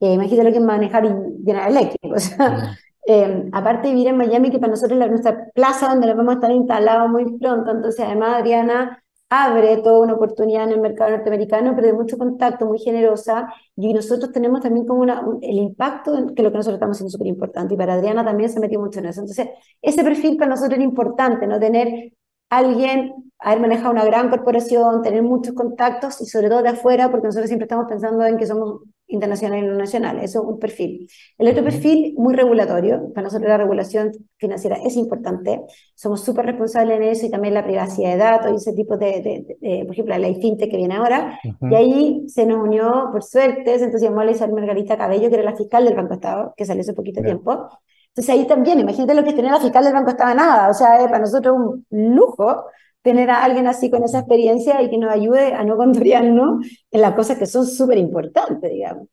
[0.00, 1.04] eh, imagínate lo que es manejar
[1.44, 2.12] General Electric.
[2.12, 6.06] O sea, eh, aparte de vivir en Miami, que para nosotros es nuestra plaza donde
[6.06, 10.70] nos vamos a estar instalados muy pronto, entonces además Adriana abre toda una oportunidad en
[10.70, 15.24] el mercado norteamericano, pero de mucho contacto, muy generosa, y nosotros tenemos también como una,
[15.40, 18.50] el impacto que lo que nosotros estamos haciendo es súper importante, y para Adriana también
[18.50, 19.20] se metió mucho en eso.
[19.20, 19.48] Entonces,
[19.80, 21.60] ese perfil para nosotros era importante, ¿no?
[21.60, 22.12] Tener
[22.48, 27.28] alguien, haber manejado una gran corporación, tener muchos contactos, y sobre todo de afuera, porque
[27.28, 30.18] nosotros siempre estamos pensando en que somos internacional y no nacional.
[30.18, 31.08] Eso es un perfil.
[31.38, 33.12] El otro perfil, muy regulatorio.
[33.14, 35.60] Para nosotros la regulación financiera es importante.
[35.94, 39.56] Somos súper responsables en eso y también la privacidad de datos y ese tipo de,
[39.60, 41.38] de, por ejemplo, la ley FinTech que viene ahora.
[41.60, 45.44] Y ahí se nos unió, por suerte, se llamó a Isabel Margarita Cabello, que era
[45.44, 47.68] la fiscal del Banco Estado, que salió hace poquito tiempo.
[48.08, 50.70] Entonces ahí también, imagínate lo que tener la fiscal del Banco Estado nada.
[50.70, 52.64] O sea, es para nosotros un lujo
[53.02, 57.00] tener a alguien así con esa experiencia y que nos ayude a no controllarnos en
[57.00, 59.08] las cosas que son súper importantes, digamos.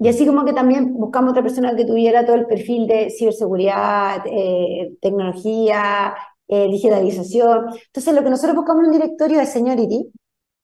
[0.00, 4.22] Y así como que también buscamos otra persona que tuviera todo el perfil de ciberseguridad,
[4.26, 6.14] eh, tecnología,
[6.46, 7.66] eh, digitalización.
[7.86, 10.10] Entonces, lo que nosotros buscamos en un directorio es seniority,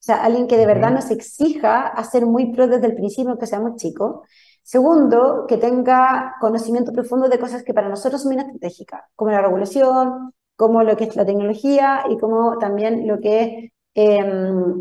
[0.04, 3.38] o sea, alguien que de verdad nos exija a ser muy pro desde el principio,
[3.38, 4.20] que seamos chicos.
[4.62, 9.42] Segundo, que tenga conocimiento profundo de cosas que para nosotros son muy estratégicas, como la
[9.42, 14.18] regulación, como lo que es la tecnología y como también lo que es eh,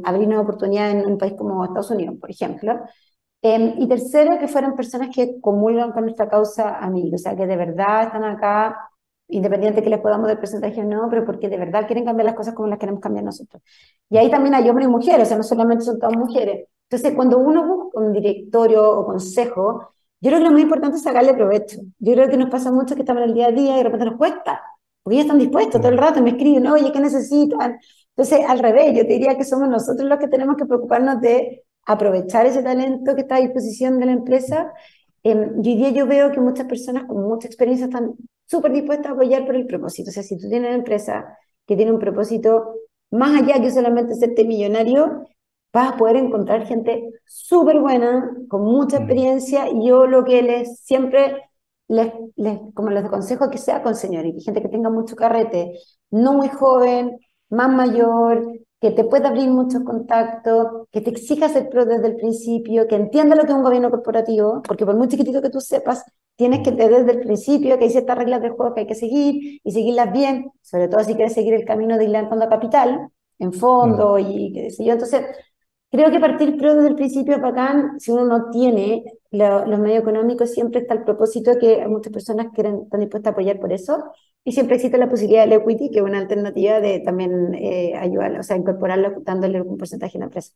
[0.03, 2.79] abrir una oportunidad en un país como Estados Unidos, por ejemplo.
[3.41, 7.35] Em, y tercero, que fueran personas que comulgan con nuestra causa a mí, o sea,
[7.35, 8.89] que de verdad están acá,
[9.27, 12.35] independiente que les podamos dar presentaje o no, pero porque de verdad quieren cambiar las
[12.35, 13.61] cosas como las queremos cambiar nosotros.
[14.09, 16.67] Y ahí también hay hombres y mujeres, o sea, no solamente son todas mujeres.
[16.89, 21.03] Entonces, cuando uno busca un directorio o consejo, yo creo que lo más importante es
[21.03, 21.79] sacarle provecho.
[21.99, 23.83] Yo creo que nos pasa mucho que estamos en el día a día y de
[23.83, 24.61] repente nos cuesta,
[25.03, 27.79] porque ellos están dispuestos todo el rato, me escriben, oye, ¿qué necesitan?
[28.15, 31.63] Entonces, al revés, yo te diría que somos nosotros los que tenemos que preocuparnos de
[31.85, 34.71] aprovechar ese talento que está a disposición de la empresa.
[35.23, 38.13] Eh, hoy día yo veo que muchas personas con mucha experiencia están
[38.45, 40.09] súper dispuestas a apoyar por el propósito.
[40.09, 42.75] O sea, si tú tienes una empresa que tiene un propósito
[43.11, 45.27] más allá que solamente serte millonario,
[45.73, 50.79] vas a poder encontrar gente súper buena, con mucha experiencia, y yo lo que les
[50.79, 51.41] siempre
[51.93, 55.73] les, les, como les aconsejo que sea con señorita, gente que tenga mucho carrete,
[56.11, 57.17] no muy joven,
[57.49, 62.15] más mayor, que te pueda abrir muchos contactos, que te exija ser pro desde el
[62.17, 65.61] principio, que entienda lo que es un gobierno corporativo, porque por muy chiquitito que tú
[65.61, 66.03] sepas,
[66.35, 68.95] tienes que entender desde el principio que hay ciertas reglas de juego que hay que
[68.95, 73.07] seguir y seguirlas bien, sobre todo si quieres seguir el camino de ir levantando capital
[73.39, 74.93] en fondo y qué sé yo.
[74.93, 75.21] Entonces,
[75.91, 79.03] creo que partir pro desde el principio es bacán, si uno no tiene
[79.37, 83.59] los medios económicos, siempre está el propósito que muchas personas quieren, están dispuestas a apoyar
[83.59, 84.03] por eso.
[84.43, 88.37] Y siempre existe la posibilidad del equity, que es una alternativa de también eh, ayudar,
[88.39, 90.53] o sea, incorporarlo dándole un porcentaje a la empresa.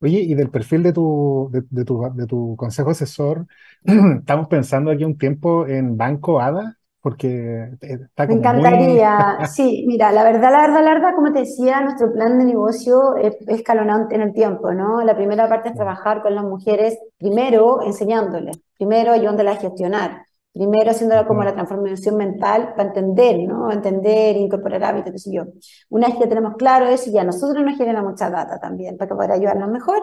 [0.00, 3.46] Oye, y del perfil de tu, de, tu, de tu consejo asesor,
[3.84, 10.10] estamos pensando aquí un tiempo en Banco ADA, porque está como Me encantaría, sí, mira,
[10.10, 14.14] la verdad, la verdad, la verdad, como te decía, nuestro plan de negocio es escalonante
[14.14, 15.04] en el tiempo, ¿no?
[15.04, 20.22] La primera parte es trabajar con las mujeres, primero enseñándoles, primero ayudándolas a gestionar,
[20.54, 23.72] Primero haciéndolo como la transformación mental para entender, ¿no?
[23.72, 25.42] Entender, incorporar hábitos, qué sé yo.
[25.90, 29.16] Una vez que tenemos claro eso, ya nosotros nos generamos mucha data también para que
[29.16, 30.00] pueda ayudarnos mejor.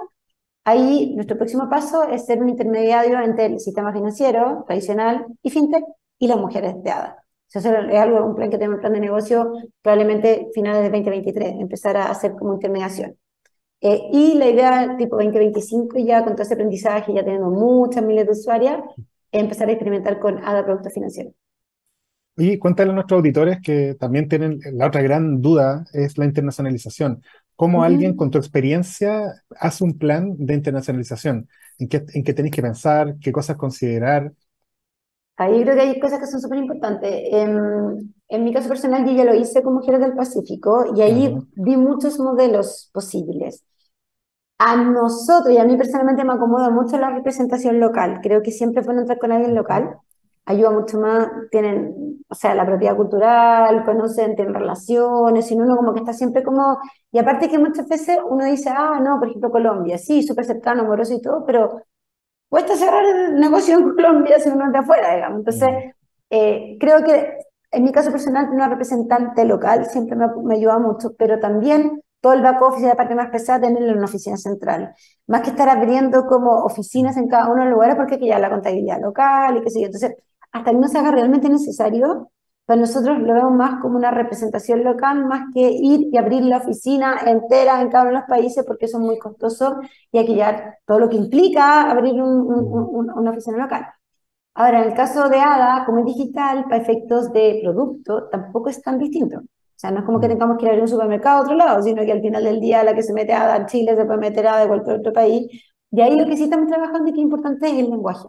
[0.65, 5.85] Ahí nuestro próximo paso es ser un intermediario entre el sistema financiero tradicional y fintech
[6.21, 7.17] y las mujeres de ADA.
[7.51, 7.65] Eso es
[7.99, 12.11] algo, un plan que tenemos, un plan de negocio, probablemente finales de 2023, empezar a
[12.11, 13.17] hacer como intermediación.
[13.81, 18.27] Eh, y la idea tipo 2025 ya con todo ese aprendizaje, ya teniendo muchas miles
[18.27, 18.83] de usuarias,
[19.31, 21.33] empezar a experimentar con ADA Productos Financieros.
[22.37, 27.23] Y cuéntale a nuestros auditores que también tienen la otra gran duda es la internacionalización.
[27.55, 31.49] ¿Cómo alguien con tu experiencia hace un plan de internacionalización?
[31.79, 33.15] ¿En qué, en qué tenéis que pensar?
[33.19, 34.31] ¿Qué cosas considerar?
[35.37, 37.09] Ahí creo que hay cosas que son súper importantes.
[37.31, 41.35] En, en, mi caso personal, yo ya lo hice con Mujeres del Pacífico y ahí
[41.55, 43.63] vi muchos modelos posibles.
[44.59, 48.19] A nosotros y a mí personalmente me acomoda mucho la representación local.
[48.21, 49.97] Creo que siempre pueden entrar con alguien local.
[50.45, 55.93] Ayuda mucho más, tienen, o sea, la propiedad cultural, conocen, tienen relaciones, y uno como
[55.93, 56.77] que está siempre como...
[57.11, 60.83] Y aparte que muchas veces uno dice, ah, no, por ejemplo, Colombia, sí, súper cercano,
[60.83, 61.81] amoroso y todo, pero
[62.51, 65.39] cuesta cerrar el negocio en Colombia si uno es de afuera, digamos.
[65.39, 65.69] Entonces,
[66.29, 67.37] eh, creo que
[67.71, 72.33] en mi caso personal, una representante local siempre me, me ayuda mucho, pero también todo
[72.33, 74.93] el back office la parte más pesada tenerlo en una oficina central.
[75.27, 78.27] Más que estar abriendo como oficinas en cada uno de los lugares porque hay que
[78.27, 79.85] ya la contabilidad local y qué sé yo.
[79.87, 80.15] Entonces,
[80.51, 82.29] hasta que no se haga realmente necesario,
[82.65, 86.57] pues nosotros lo vemos más como una representación local, más que ir y abrir la
[86.57, 89.79] oficina entera en cada uno de los países porque eso es muy costoso
[90.11, 93.87] y hay que ya todo lo que implica abrir una oficina local.
[94.53, 98.81] Ahora, en el caso de ADA, como es digital, para efectos de producto, tampoco es
[98.81, 99.39] tan distinto.
[99.39, 99.43] O
[99.81, 100.31] sea, no es como que mm.
[100.31, 102.59] tengamos que ir a abrir un supermercado a otro lado, sino que al final del
[102.59, 105.47] día la que se mete a Chile se puede meter a de cualquier otro país.
[105.89, 108.27] De ahí lo que sí estamos trabajando y que es importante es el lenguaje.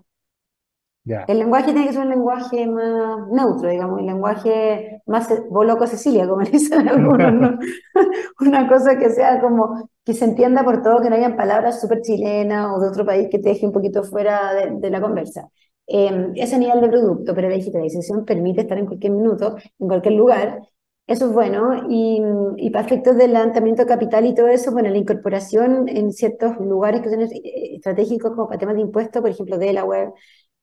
[1.04, 6.28] El lenguaje tiene que ser un lenguaje más neutro, digamos, el lenguaje más boloco Cecilia,
[6.28, 7.54] como dicen algunos,
[8.40, 12.02] Una cosa que sea como que se entienda por todo, que no hayan palabras súper
[12.02, 15.48] chilenas o de otro país que te deje un poquito fuera de, la conversa.
[15.88, 20.14] Eh, ese nivel de producto, pero la digitalización permite estar en cualquier minuto, en cualquier
[20.14, 20.60] lugar,
[21.06, 21.88] eso es bueno.
[21.90, 22.22] Y,
[22.58, 26.56] y para efectos del levantamiento de capital y todo eso, bueno, la incorporación en ciertos
[26.58, 27.30] lugares que son eh,
[27.74, 30.12] estratégicos como para temas de impuestos, por ejemplo, Delaware,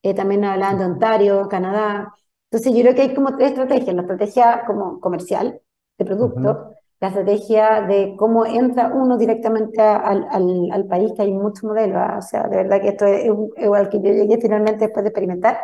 [0.02, 2.14] eh, también hablaban de Ontario, Canadá.
[2.50, 3.94] Entonces yo creo que hay como tres estrategias.
[3.94, 5.60] La estrategia como comercial
[5.98, 11.32] de producto, la estrategia de cómo entra uno directamente al, al, al, país, que hay
[11.32, 11.96] muchos modelos.
[11.98, 12.16] ¿ah?
[12.18, 13.24] O sea, de verdad que esto es
[13.56, 15.58] igual que yo llegué finalmente después de experimentar.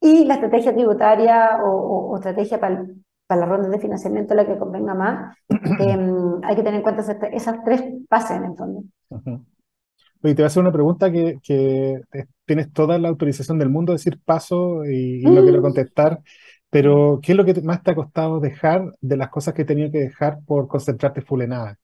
[0.00, 2.84] Y la estrategia tributaria o, o, o estrategia para
[3.26, 5.36] para la ronda de financiamiento la que convenga más,
[5.80, 8.82] em, hay que tener en cuenta esas, tres fases en el fondo.
[10.24, 12.00] Oye, te voy a hacer una pregunta que, que
[12.46, 15.62] tienes toda la autorización del mundo de decir paso y, no quiero mm.
[15.62, 16.20] contestar,
[16.70, 19.66] pero ¿qué es lo que más te ha costado dejar de las cosas que he
[19.66, 21.78] tenido que dejar por concentrarte full en nada?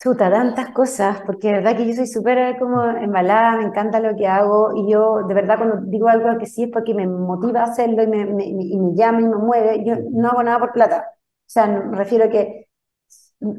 [0.00, 4.14] Chuta, tantas cosas, porque de verdad que yo soy súper como embalada, me encanta lo
[4.14, 7.62] que hago y yo de verdad cuando digo algo que sí es porque me motiva
[7.62, 10.70] a hacerlo y me, y me llama y me mueve, yo no hago nada por
[10.70, 11.06] plata.
[11.10, 12.67] O sea, me refiero a que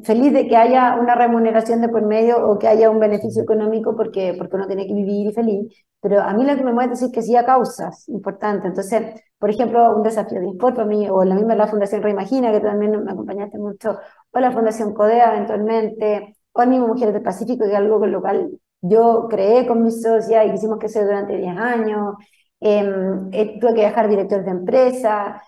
[0.03, 3.95] feliz de que haya una remuneración de por medio o que haya un beneficio económico
[3.95, 6.99] porque, porque uno tiene que vivir feliz, pero a mí lo que me mueve es
[6.99, 8.65] decir que sí a causas importantes.
[8.65, 12.51] Entonces, por ejemplo, un desafío de import para mí, o la misma la Fundación Reimagina,
[12.51, 13.97] que también me acompañaste mucho,
[14.32, 18.11] o la Fundación CODEA eventualmente, o el mismo Mujeres del Pacífico, que es algo con
[18.11, 18.51] lo cual
[18.82, 22.15] yo creé con mis socias y quisimos que sea durante 10 años.
[22.59, 25.41] Em, eh, tuve que dejar director de empresa,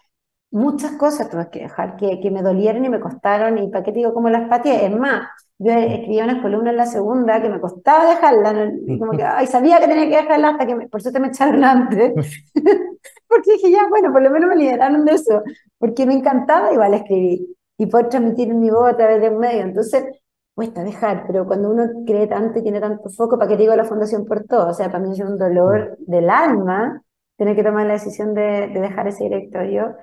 [0.51, 3.91] muchas cosas tuve que dejar que, que me dolieron y me costaron, y para qué
[3.91, 5.27] te digo como las pateé, es más,
[5.57, 9.79] yo escribía unas columnas en la segunda que me costaba dejarla, como que, ay, sabía
[9.79, 12.13] que tenía que dejarla hasta que, por eso te me echaron antes,
[13.27, 15.41] porque dije, ya, bueno, por lo menos me lideraron de eso,
[15.77, 17.39] porque me encantaba igual escribir
[17.77, 20.03] y poder transmitir mi voz a través de un medio, entonces
[20.53, 23.75] cuesta dejar, pero cuando uno cree tanto y tiene tanto foco, ¿para qué te digo
[23.75, 24.67] la Fundación por todo?
[24.69, 27.01] O sea, para mí es un dolor del alma
[27.37, 29.95] tener que tomar la decisión de, de dejar ese directorio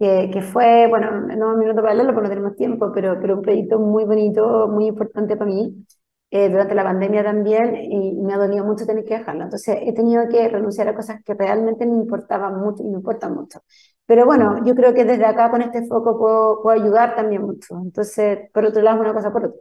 [0.00, 3.78] que, fue, bueno, no minuto para hablarlo porque no tenemos tiempo, pero, pero un proyecto
[3.78, 5.84] muy bonito, muy importante para mí,
[6.30, 9.44] eh, durante la pandemia también, y me ha dolido mucho tener que dejarlo.
[9.44, 13.34] Entonces he tenido que renunciar a cosas que realmente me importaban mucho y me importan
[13.34, 13.60] mucho.
[14.06, 17.78] Pero bueno, yo creo que desde acá con este foco puedo, puedo ayudar también mucho.
[17.82, 19.60] Entonces, por otro lado, una cosa por otra.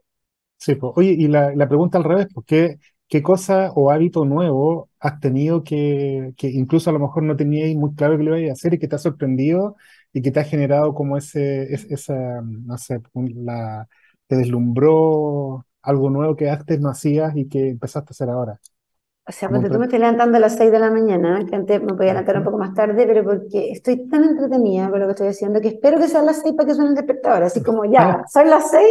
[0.57, 4.25] Sí, pues, oye, y la, la pregunta al revés, ¿por qué, qué cosa o hábito
[4.25, 8.37] nuevo has tenido que, que incluso a lo mejor no teníais muy claro que lo
[8.37, 9.75] ibas a hacer y que te ha sorprendido
[10.13, 13.01] y que te ha generado como ese, esa, no sé,
[13.35, 13.87] la,
[14.27, 18.59] te deslumbró algo nuevo que antes no hacías y que empezaste a hacer ahora.
[19.27, 21.79] O sea, porque tú me estás levantando a las 6 de la mañana, que antes
[21.83, 25.11] me podía levantar un poco más tarde, pero porque estoy tan entretenida con lo que
[25.11, 27.43] estoy haciendo que espero que sean las 6 para que suene el despertador.
[27.43, 28.89] Así como ya, son las 6,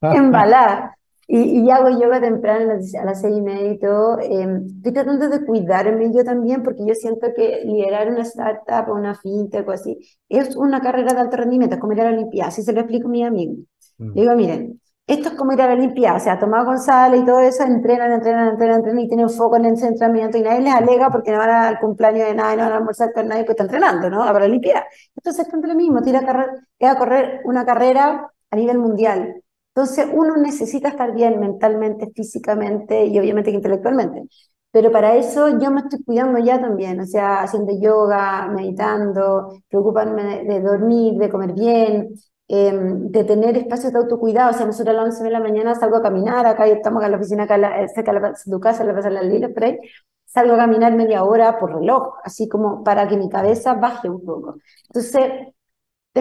[0.02, 0.97] embalar.
[1.30, 4.18] Y, y, hago yoga temprano a las seis y media y todo.
[4.18, 8.94] Em, estoy tratando de cuidarme yo también porque yo siento que liderar una startup o
[8.94, 9.98] una fintech o así
[10.30, 12.48] es una carrera de alto rendimiento, es como ir a la Olimpiada.
[12.48, 13.56] Así se lo explico a mi amigo.
[13.98, 14.12] Mm.
[14.14, 16.16] digo, miren, esto es como ir a la Olimpiada.
[16.16, 19.66] O sea, Tomás González y todo eso entrenan, entrenan, entrenan, entrenan y tienen foco en
[19.66, 22.72] el entrenamiento y nadie les alega porque no van al cumpleaños de nadie, no van
[22.72, 24.20] a almorzar con nadie, pues están entrenando, ¿no?
[24.20, 24.86] Para la Olimpiada.
[25.14, 26.48] Entonces, es lo mismo, tira a, correr,
[26.80, 29.42] a correr una carrera a nivel mundial
[29.78, 34.24] entonces uno necesita estar bien mentalmente, físicamente y obviamente intelectualmente.
[34.72, 40.42] Pero para eso yo me estoy cuidando ya también, o sea, haciendo yoga, meditando, preocuparme
[40.44, 42.08] de, dormir, de comer bien,
[42.48, 44.50] em, de tener espacios de autocuidado.
[44.50, 47.10] O sea, nosotros a las 11 de la mañana salgo a caminar, acá estamos en
[47.12, 49.78] la oficina, acá la, cerca de tu casa, la casa de las por ahí.
[50.24, 54.24] Salgo a caminar media hora por reloj, así como para que mi cabeza baje un
[54.24, 54.56] poco.
[54.88, 55.54] Entonces,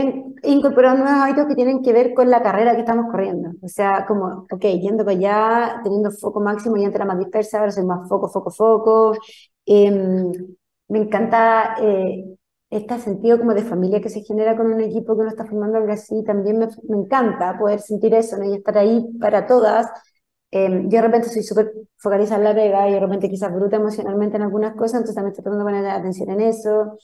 [0.01, 3.51] he incorporado nuevos hábitos que tienen que ver con la carrera que estamos corriendo.
[3.61, 7.59] O sea, como, ok, yendo para allá, teniendo foco máximo, y antes era más dispersa,
[7.59, 9.13] ahora soy más foco, foco, foco.
[9.65, 10.31] Em,
[10.89, 12.25] me encanta eh,
[12.69, 15.77] este sentido como de familia que se genera con un equipo que uno está formando
[15.77, 16.23] algo así.
[16.23, 18.45] También me, me encanta poder sentir eso ¿no?
[18.45, 19.87] y estar ahí para todas.
[20.51, 23.75] Eh, yo de repente soy súper focalizada en la pega y de repente quizás bruta
[23.77, 26.97] emocionalmente en algunas cosas, entonces también estoy tratando de poner atención en eso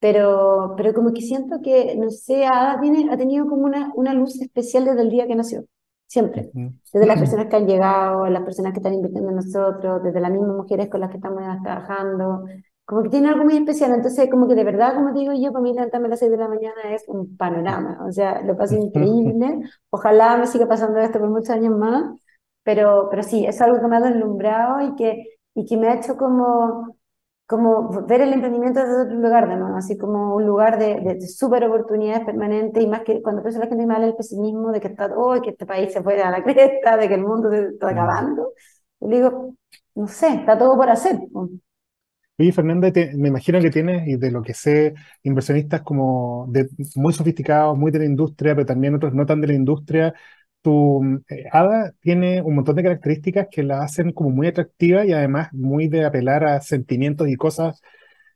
[0.00, 4.14] pero, pero como que siento que, no sé, Ada tiene, ha tenido como una, una
[4.14, 5.64] luz especial desde el día que nació,
[6.06, 6.50] siempre.
[6.54, 10.32] Desde las personas que han llegado, las personas que están invirtiendo en nosotros, desde las
[10.32, 12.46] mismas mujeres con las que estamos trabajando,
[12.90, 13.92] como que tiene algo muy especial.
[13.94, 16.38] Entonces, como que de verdad, como digo yo, para mí levantarme a las 6 de
[16.38, 19.60] la mañana es un panorama, o sea, lo paso increíble.
[19.90, 22.18] Ojalá me siga pasando esto por muchos años más,
[22.64, 25.94] pero, pero sí, es algo que me ha deslumbrado y que, y que me ha
[25.94, 26.96] hecho como
[27.50, 29.76] como ver el emprendimiento desde otro lugar, ¿no?
[29.76, 33.66] así como un lugar de, de, súper oportunidades permanentes y más que cuando piensa la
[33.66, 36.44] gente mal el pesimismo de que está oh, que este país se fue a la
[36.44, 38.52] cresta, de que el mundo se está acabando.
[39.00, 39.56] Yo digo,
[39.96, 41.18] no sé, está todo por hacer.
[42.38, 44.94] Oye, Fernanda, me imagino que tienes, y de lo que sé,
[45.24, 49.48] inversionistas como de, muy sofisticados, muy de la industria, pero también otros no tan de
[49.48, 50.14] la industria,
[50.62, 55.12] tu eh, Ada tiene un montón de características que la hacen como muy atractiva y
[55.12, 57.80] además muy de apelar a sentimientos y cosas.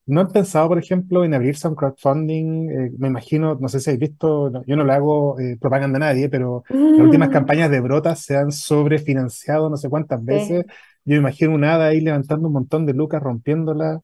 [0.06, 2.70] ¿No han pensado, por ejemplo, en abrirse a un crowdfunding?
[2.70, 6.00] Eh, me imagino, no sé si habéis visto, yo no le hago eh, propaganda a
[6.00, 6.64] nadie, pero
[6.96, 10.64] las últimas campañas de brotas se han sobrefinanciado no sé cuántas veces.
[11.04, 14.00] Yo me imagino una Ada ahí levantando un montón de lucas, rompiéndola.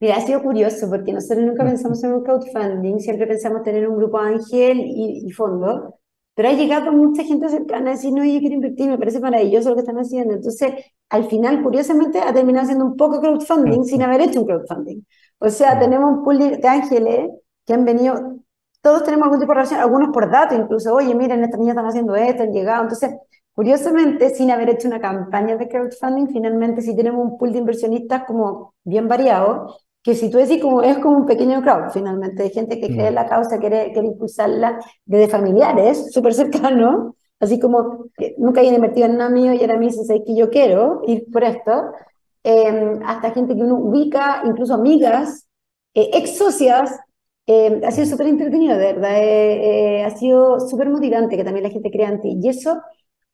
[0.00, 3.96] Mira, ha sido curioso porque nosotros nunca pensamos en un crowdfunding, siempre pensamos tener un
[3.96, 5.98] grupo ángel y, y fondo.
[6.34, 9.70] Pero ha llegado mucha gente cercana a decir, no, yo quiero invertir, me parece maravilloso
[9.70, 10.34] lo que están haciendo.
[10.34, 10.72] Entonces,
[11.08, 15.02] al final, curiosamente, ha terminado siendo un poco crowdfunding sin haber hecho un crowdfunding.
[15.38, 17.30] O sea, tenemos un pool de ángeles
[17.64, 18.38] que han venido,
[18.82, 21.86] todos tenemos algún tipo de relación, algunos por datos incluso, oye, miren, estas niñas están
[21.86, 22.82] haciendo esto, han llegado.
[22.82, 23.10] Entonces,
[23.54, 28.24] Curiosamente, sin haber hecho una campaña de crowdfunding, finalmente sí tenemos un pool de inversionistas
[28.24, 32.50] como bien variado, que si tú decís como es como un pequeño crowd, finalmente, de
[32.50, 38.06] gente que cree en la causa, quiere, quiere impulsarla, desde familiares, súper cercanos, así como
[38.16, 41.24] que nunca hayan invertido en nada mío y ahora me dicen, que yo quiero ir
[41.32, 41.72] por esto,
[42.44, 45.48] em, hasta gente que uno ubica, incluso amigas,
[45.94, 46.90] eh, ex socias,
[47.46, 51.64] em, ha sido súper entretenido, de verdad, eh, eh, ha sido súper motivante que también
[51.64, 52.80] la gente crea en ti, y eso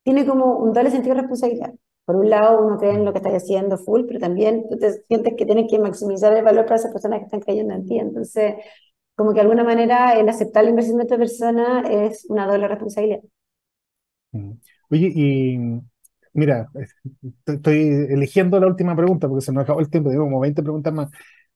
[0.04, 1.72] tiene como un doble sentido de responsabilidad.
[2.10, 5.04] Por un lado, uno cree en lo que estás haciendo full, pero también tú te
[5.06, 8.00] sientes que tienes que maximizar el valor para esas personas que están creyendo en ti.
[8.00, 8.54] Entonces,
[9.14, 12.66] como que de alguna manera el aceptar la inversión de otra persona es una doble
[12.66, 13.20] responsabilidad.
[14.32, 14.52] Mm.
[14.90, 15.58] Oye, y
[16.32, 16.68] mira,
[17.46, 17.78] estoy
[18.10, 21.10] eligiendo la última pregunta porque se nos acabó el tiempo, digo como 20 preguntas más.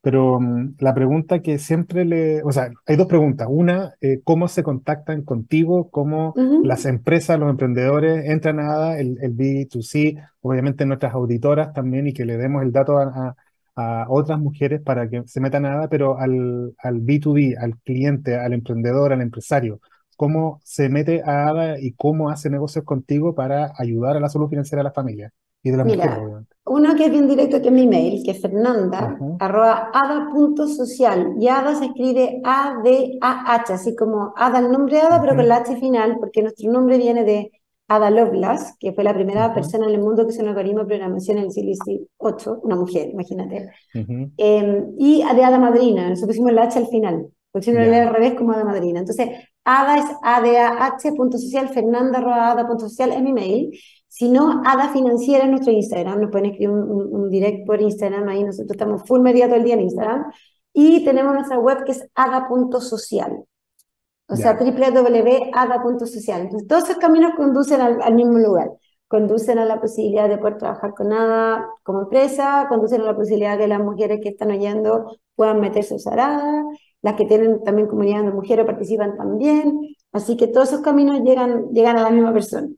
[0.04, 3.48] Pero mm, la pregunta que siempre le, o sea, hay dos preguntas.
[3.50, 5.88] Una, eh, ¿cómo se contactan contigo?
[5.90, 12.06] ¿Cómo las empresas, los emprendedores entran a ADA, el, el B2C, obviamente nuestras auditoras también,
[12.06, 13.34] y que le demos el dato a,
[13.76, 18.36] a, otras mujeres para que se metan a ADA, pero al, al B2B, al cliente,
[18.36, 19.80] al emprendedor, al empresario,
[20.18, 24.50] ¿cómo se mete a ADA y cómo hace negocios contigo para ayudar a la salud
[24.50, 25.32] financiera de la familia?
[25.62, 26.20] Y de la Mira,
[26.66, 31.34] uno que es bien directo, que es mi mail, que es fernanda, arroba ada.social.
[31.38, 35.76] Y ada se escribe A-D-A-H, así como ada, el nombre ada, pero con la H
[35.76, 37.52] final, porque nuestro nombre viene de
[37.86, 40.86] Ada Lovelace, que fue la primera persona en el mundo que hizo un algoritmo de
[40.86, 43.70] programación en el siglo XVIII, una mujer, imagínate.
[43.92, 48.08] Em, y de Ada Madrina, nosotros pusimos la H al final, porque si no yeah.
[48.08, 49.00] al revés como Ada Madrina.
[49.00, 49.28] Entonces,
[49.64, 53.70] Ada es adah.social, fernanda.ada.social es mi mail.
[54.14, 56.20] Si no, Ada Financiera es nuestro Instagram.
[56.20, 58.28] Nos pueden escribir un, direct por Instagram.
[58.28, 60.30] Ahí nosotros estamos full media todo el día en Instagram.
[60.72, 63.44] Y tenemos nuestra web que es ada.social.
[64.28, 66.42] O sea, www.ada.social.
[66.42, 68.70] Entonces, todos esos caminos conducen al, mismo lugar.
[69.08, 73.58] Conducen a la posibilidad de poder trabajar con ADA como empresa, conducen a la posibilidad
[73.58, 76.62] de que las mujeres que están oyendo puedan meterse a usar ADA,
[77.02, 79.96] las que tienen también comunidad de mujeres participan también.
[80.12, 82.68] Así que todos esos caminos llegan, llegan a la misma persona.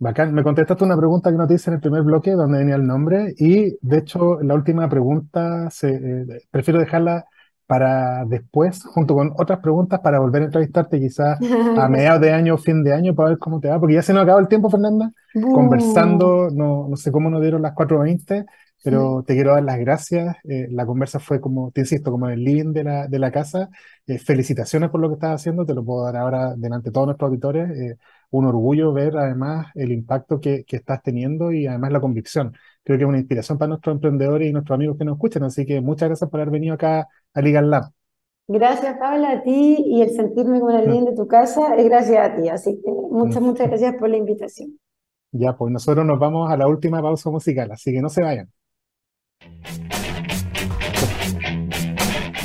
[0.00, 2.74] Bacán, me contestaste una pregunta que no te hice en el primer bloque, donde venía
[2.74, 7.26] el nombre, y de hecho la última pregunta se, eh, prefiero dejarla
[7.66, 11.38] para después, junto con otras preguntas, para volver a entrevistarte quizás
[11.76, 14.02] a mediados de año o fin de año para ver cómo te va, porque ya
[14.02, 18.46] se nos acaba el tiempo, Fernanda, conversando, no, no sé cómo nos dieron las 4.20,
[18.82, 20.34] pero te quiero dar las gracias.
[20.44, 23.30] Eh, la conversa fue como, te insisto, como en el living de la, de la
[23.30, 23.68] casa.
[24.06, 27.08] Eh, felicitaciones por lo que estás haciendo, te lo puedo dar ahora delante de todos
[27.08, 27.98] nuestros auditores.
[28.30, 32.52] Un orgullo ver además el impacto que, que, estás teniendo y además la convicción.
[32.84, 35.42] Creo que es una inspiración para nuestros emprendedores y nuestros amigos que nos escuchan.
[35.42, 37.90] Así que muchas gracias por haber venido acá a Legal Lab.
[38.52, 42.30] Gracias, Paula, a ti y el sentirme como el living de tu casa es gracias
[42.30, 42.48] a ti.
[42.48, 44.76] Así que muchas, muchas gracias por la invitación.
[45.32, 48.50] Ya, pues nosotros nos vamos a la última pausa musical, así que no se vayan.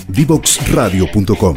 [0.08, 1.56] Divoxradio.com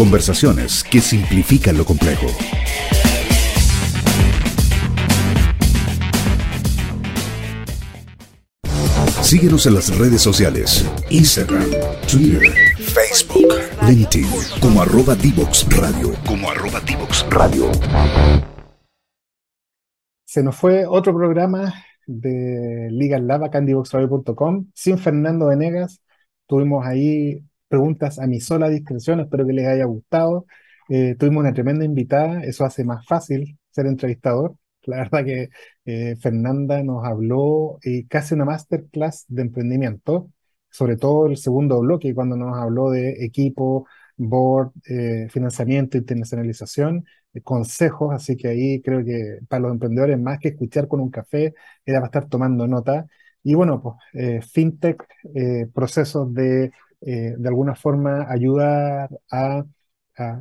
[0.00, 2.26] Conversaciones que simplifican lo complejo.
[9.20, 11.68] Síguenos en las redes sociales, Instagram,
[12.10, 13.52] Twitter, Facebook,
[13.86, 14.24] LinkedIn,
[14.62, 17.70] como arroba Divox Radio, como arroba Divox Radio.
[20.24, 21.74] Se nos fue otro programa
[22.06, 23.66] de Liga acá en
[24.72, 26.00] sin Fernando Venegas.
[26.46, 30.46] Tuvimos ahí preguntas a mi sola discreción, espero que les haya gustado.
[30.88, 34.56] Eh, tuvimos una tremenda invitada, eso hace más fácil ser entrevistador.
[34.84, 35.50] La verdad que
[35.84, 40.30] eh, Fernanda nos habló eh, casi una masterclass de emprendimiento,
[40.70, 44.72] sobre todo el segundo bloque, cuando nos habló de equipo, board,
[45.30, 47.04] financiamiento, internacionalización
[47.44, 51.54] consejos, así que ahí creo que para los emprendedores más que escuchar con un café,
[51.86, 53.06] era para estar tomando nota.
[53.42, 55.02] Y bueno, pues fintech,
[55.72, 59.64] procesos de eh, de alguna forma ayudar a,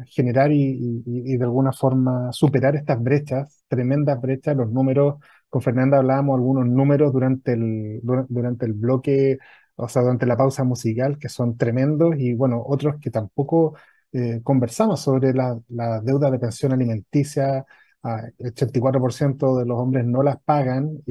[0.07, 5.15] generar y, de alguna forma superar estas brechas, tremendas brechas, los números,
[5.47, 9.37] con Fernanda hablábamos algunos números durante el, durante el bloque,
[9.75, 13.75] o sea, durante la pausa musical, que son tremendos, y bueno, otros que tampoco
[14.11, 15.57] eh, conversamos sobre la,
[16.03, 17.65] deuda de pensión alimenticia,
[18.03, 21.01] ah, el 84% de los hombres no las pagan.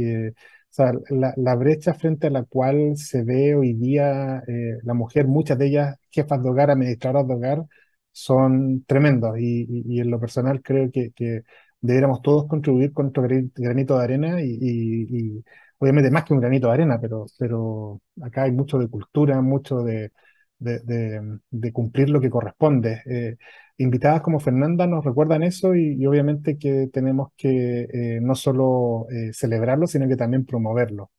[0.70, 0.92] O sea,
[1.36, 5.66] la, brecha frente a la cual se ve hoy día eh, la mujer, muchas de
[5.68, 7.64] ellas jefas de hogar, administradoras de hogar,
[8.12, 9.38] son tremendos.
[9.38, 11.42] Y, en lo personal creo que, que,
[11.80, 15.42] deberíamos todos contribuir con nuestro granito de arena y,
[15.78, 19.82] obviamente más que un granito de arena, pero, pero acá hay mucho de cultura, mucho
[19.82, 20.12] de,
[20.58, 23.02] de, cumplir lo que corresponde.
[23.06, 23.36] Eh,
[23.78, 29.32] invitadas como Fernanda nos recuerdan eso y, obviamente que tenemos que eh, no solo eh,
[29.32, 31.10] celebrarlo, sino que también promoverlo.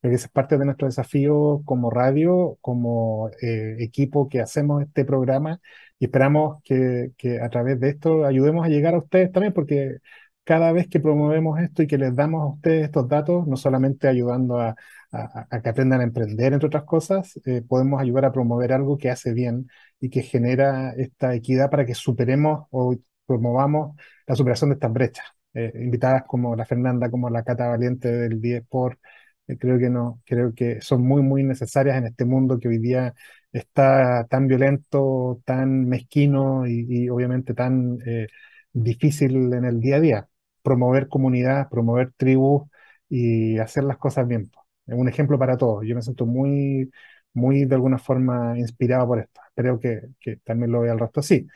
[0.00, 5.60] Porque es parte de nuestro desafío como radio, como equipo que hacemos este programa
[5.98, 9.98] y esperamos que, que a través de esto ayudemos a llegar a ustedes también, porque
[10.44, 14.08] cada vez que promovemos esto y que les damos a ustedes estos datos, no solamente
[14.08, 14.76] ayudando a,
[15.10, 19.32] que aprendan a emprender, entre otras cosas, eh, podemos ayudar a promover algo que hace
[19.32, 19.68] bien
[20.00, 22.94] y que genera esta equidad para que superemos o
[23.26, 23.96] promovamos
[24.26, 25.24] la superación de estas brechas.
[25.54, 28.98] Eh, invitadas como la Fernanda, como la Cata Valiente del 10 por,
[29.46, 32.78] eh, creo que no, creo que son muy, muy necesarias en este mundo que hoy
[32.78, 33.14] día
[33.52, 37.98] está tan violento, tan mezquino y, obviamente tan
[38.72, 40.28] difícil en el día a día
[40.62, 42.68] promover comunidad, promover tribus
[43.08, 44.50] y hacer las cosas bien.
[44.88, 45.84] Un ejemplo para todos.
[45.86, 46.90] Yo me siento muy,
[47.34, 49.40] muy de alguna forma inspirado por esto.
[49.54, 50.00] Creo que,
[50.44, 51.46] también lo veo al resto así.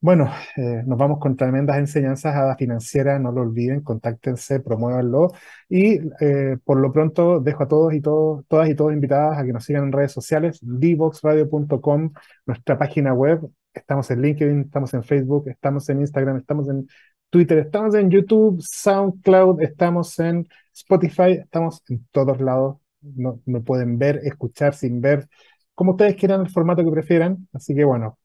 [0.00, 5.32] Bueno, eh, nos vamos con tremendas enseñanzas a la financiera, no lo olviden, contáctense, promuévanlo
[5.68, 9.44] y eh, por lo pronto dejo a todos y todos, todas y todos invitadas a
[9.44, 12.12] que nos sigan en redes sociales, divoxradio.com,
[12.46, 13.40] nuestra página web,
[13.74, 16.86] estamos en LinkedIn, estamos en Facebook, estamos en Instagram, estamos en
[17.30, 22.78] Twitter, estamos en YouTube, SoundCloud, estamos en Spotify, estamos en todos lados.
[23.00, 25.28] No, me pueden ver, escuchar sin ver,
[25.74, 27.48] como ustedes quieran, el formato que prefieran.
[27.52, 28.18] Así que bueno,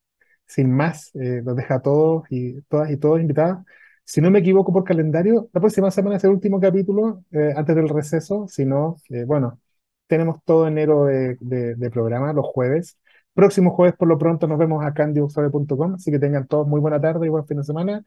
[0.46, 3.60] sin más, eh, los deja a todos y todas y todos invitados.
[4.06, 7.76] Si no me equivoco por calendario, la próxima semana es el último capítulo eh, antes
[7.76, 8.48] del receso.
[8.48, 9.60] Si no, eh, bueno,
[10.08, 12.98] tenemos todo enero de, de, programa, los jueves.
[13.34, 15.16] Próximo jueves, por lo pronto, nos vemos acá en
[15.96, 18.04] Así que tengan todos muy buena tarde y buen fin de semana.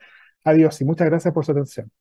[0.46, 1.92] Adiós y muchas gracias por su atención.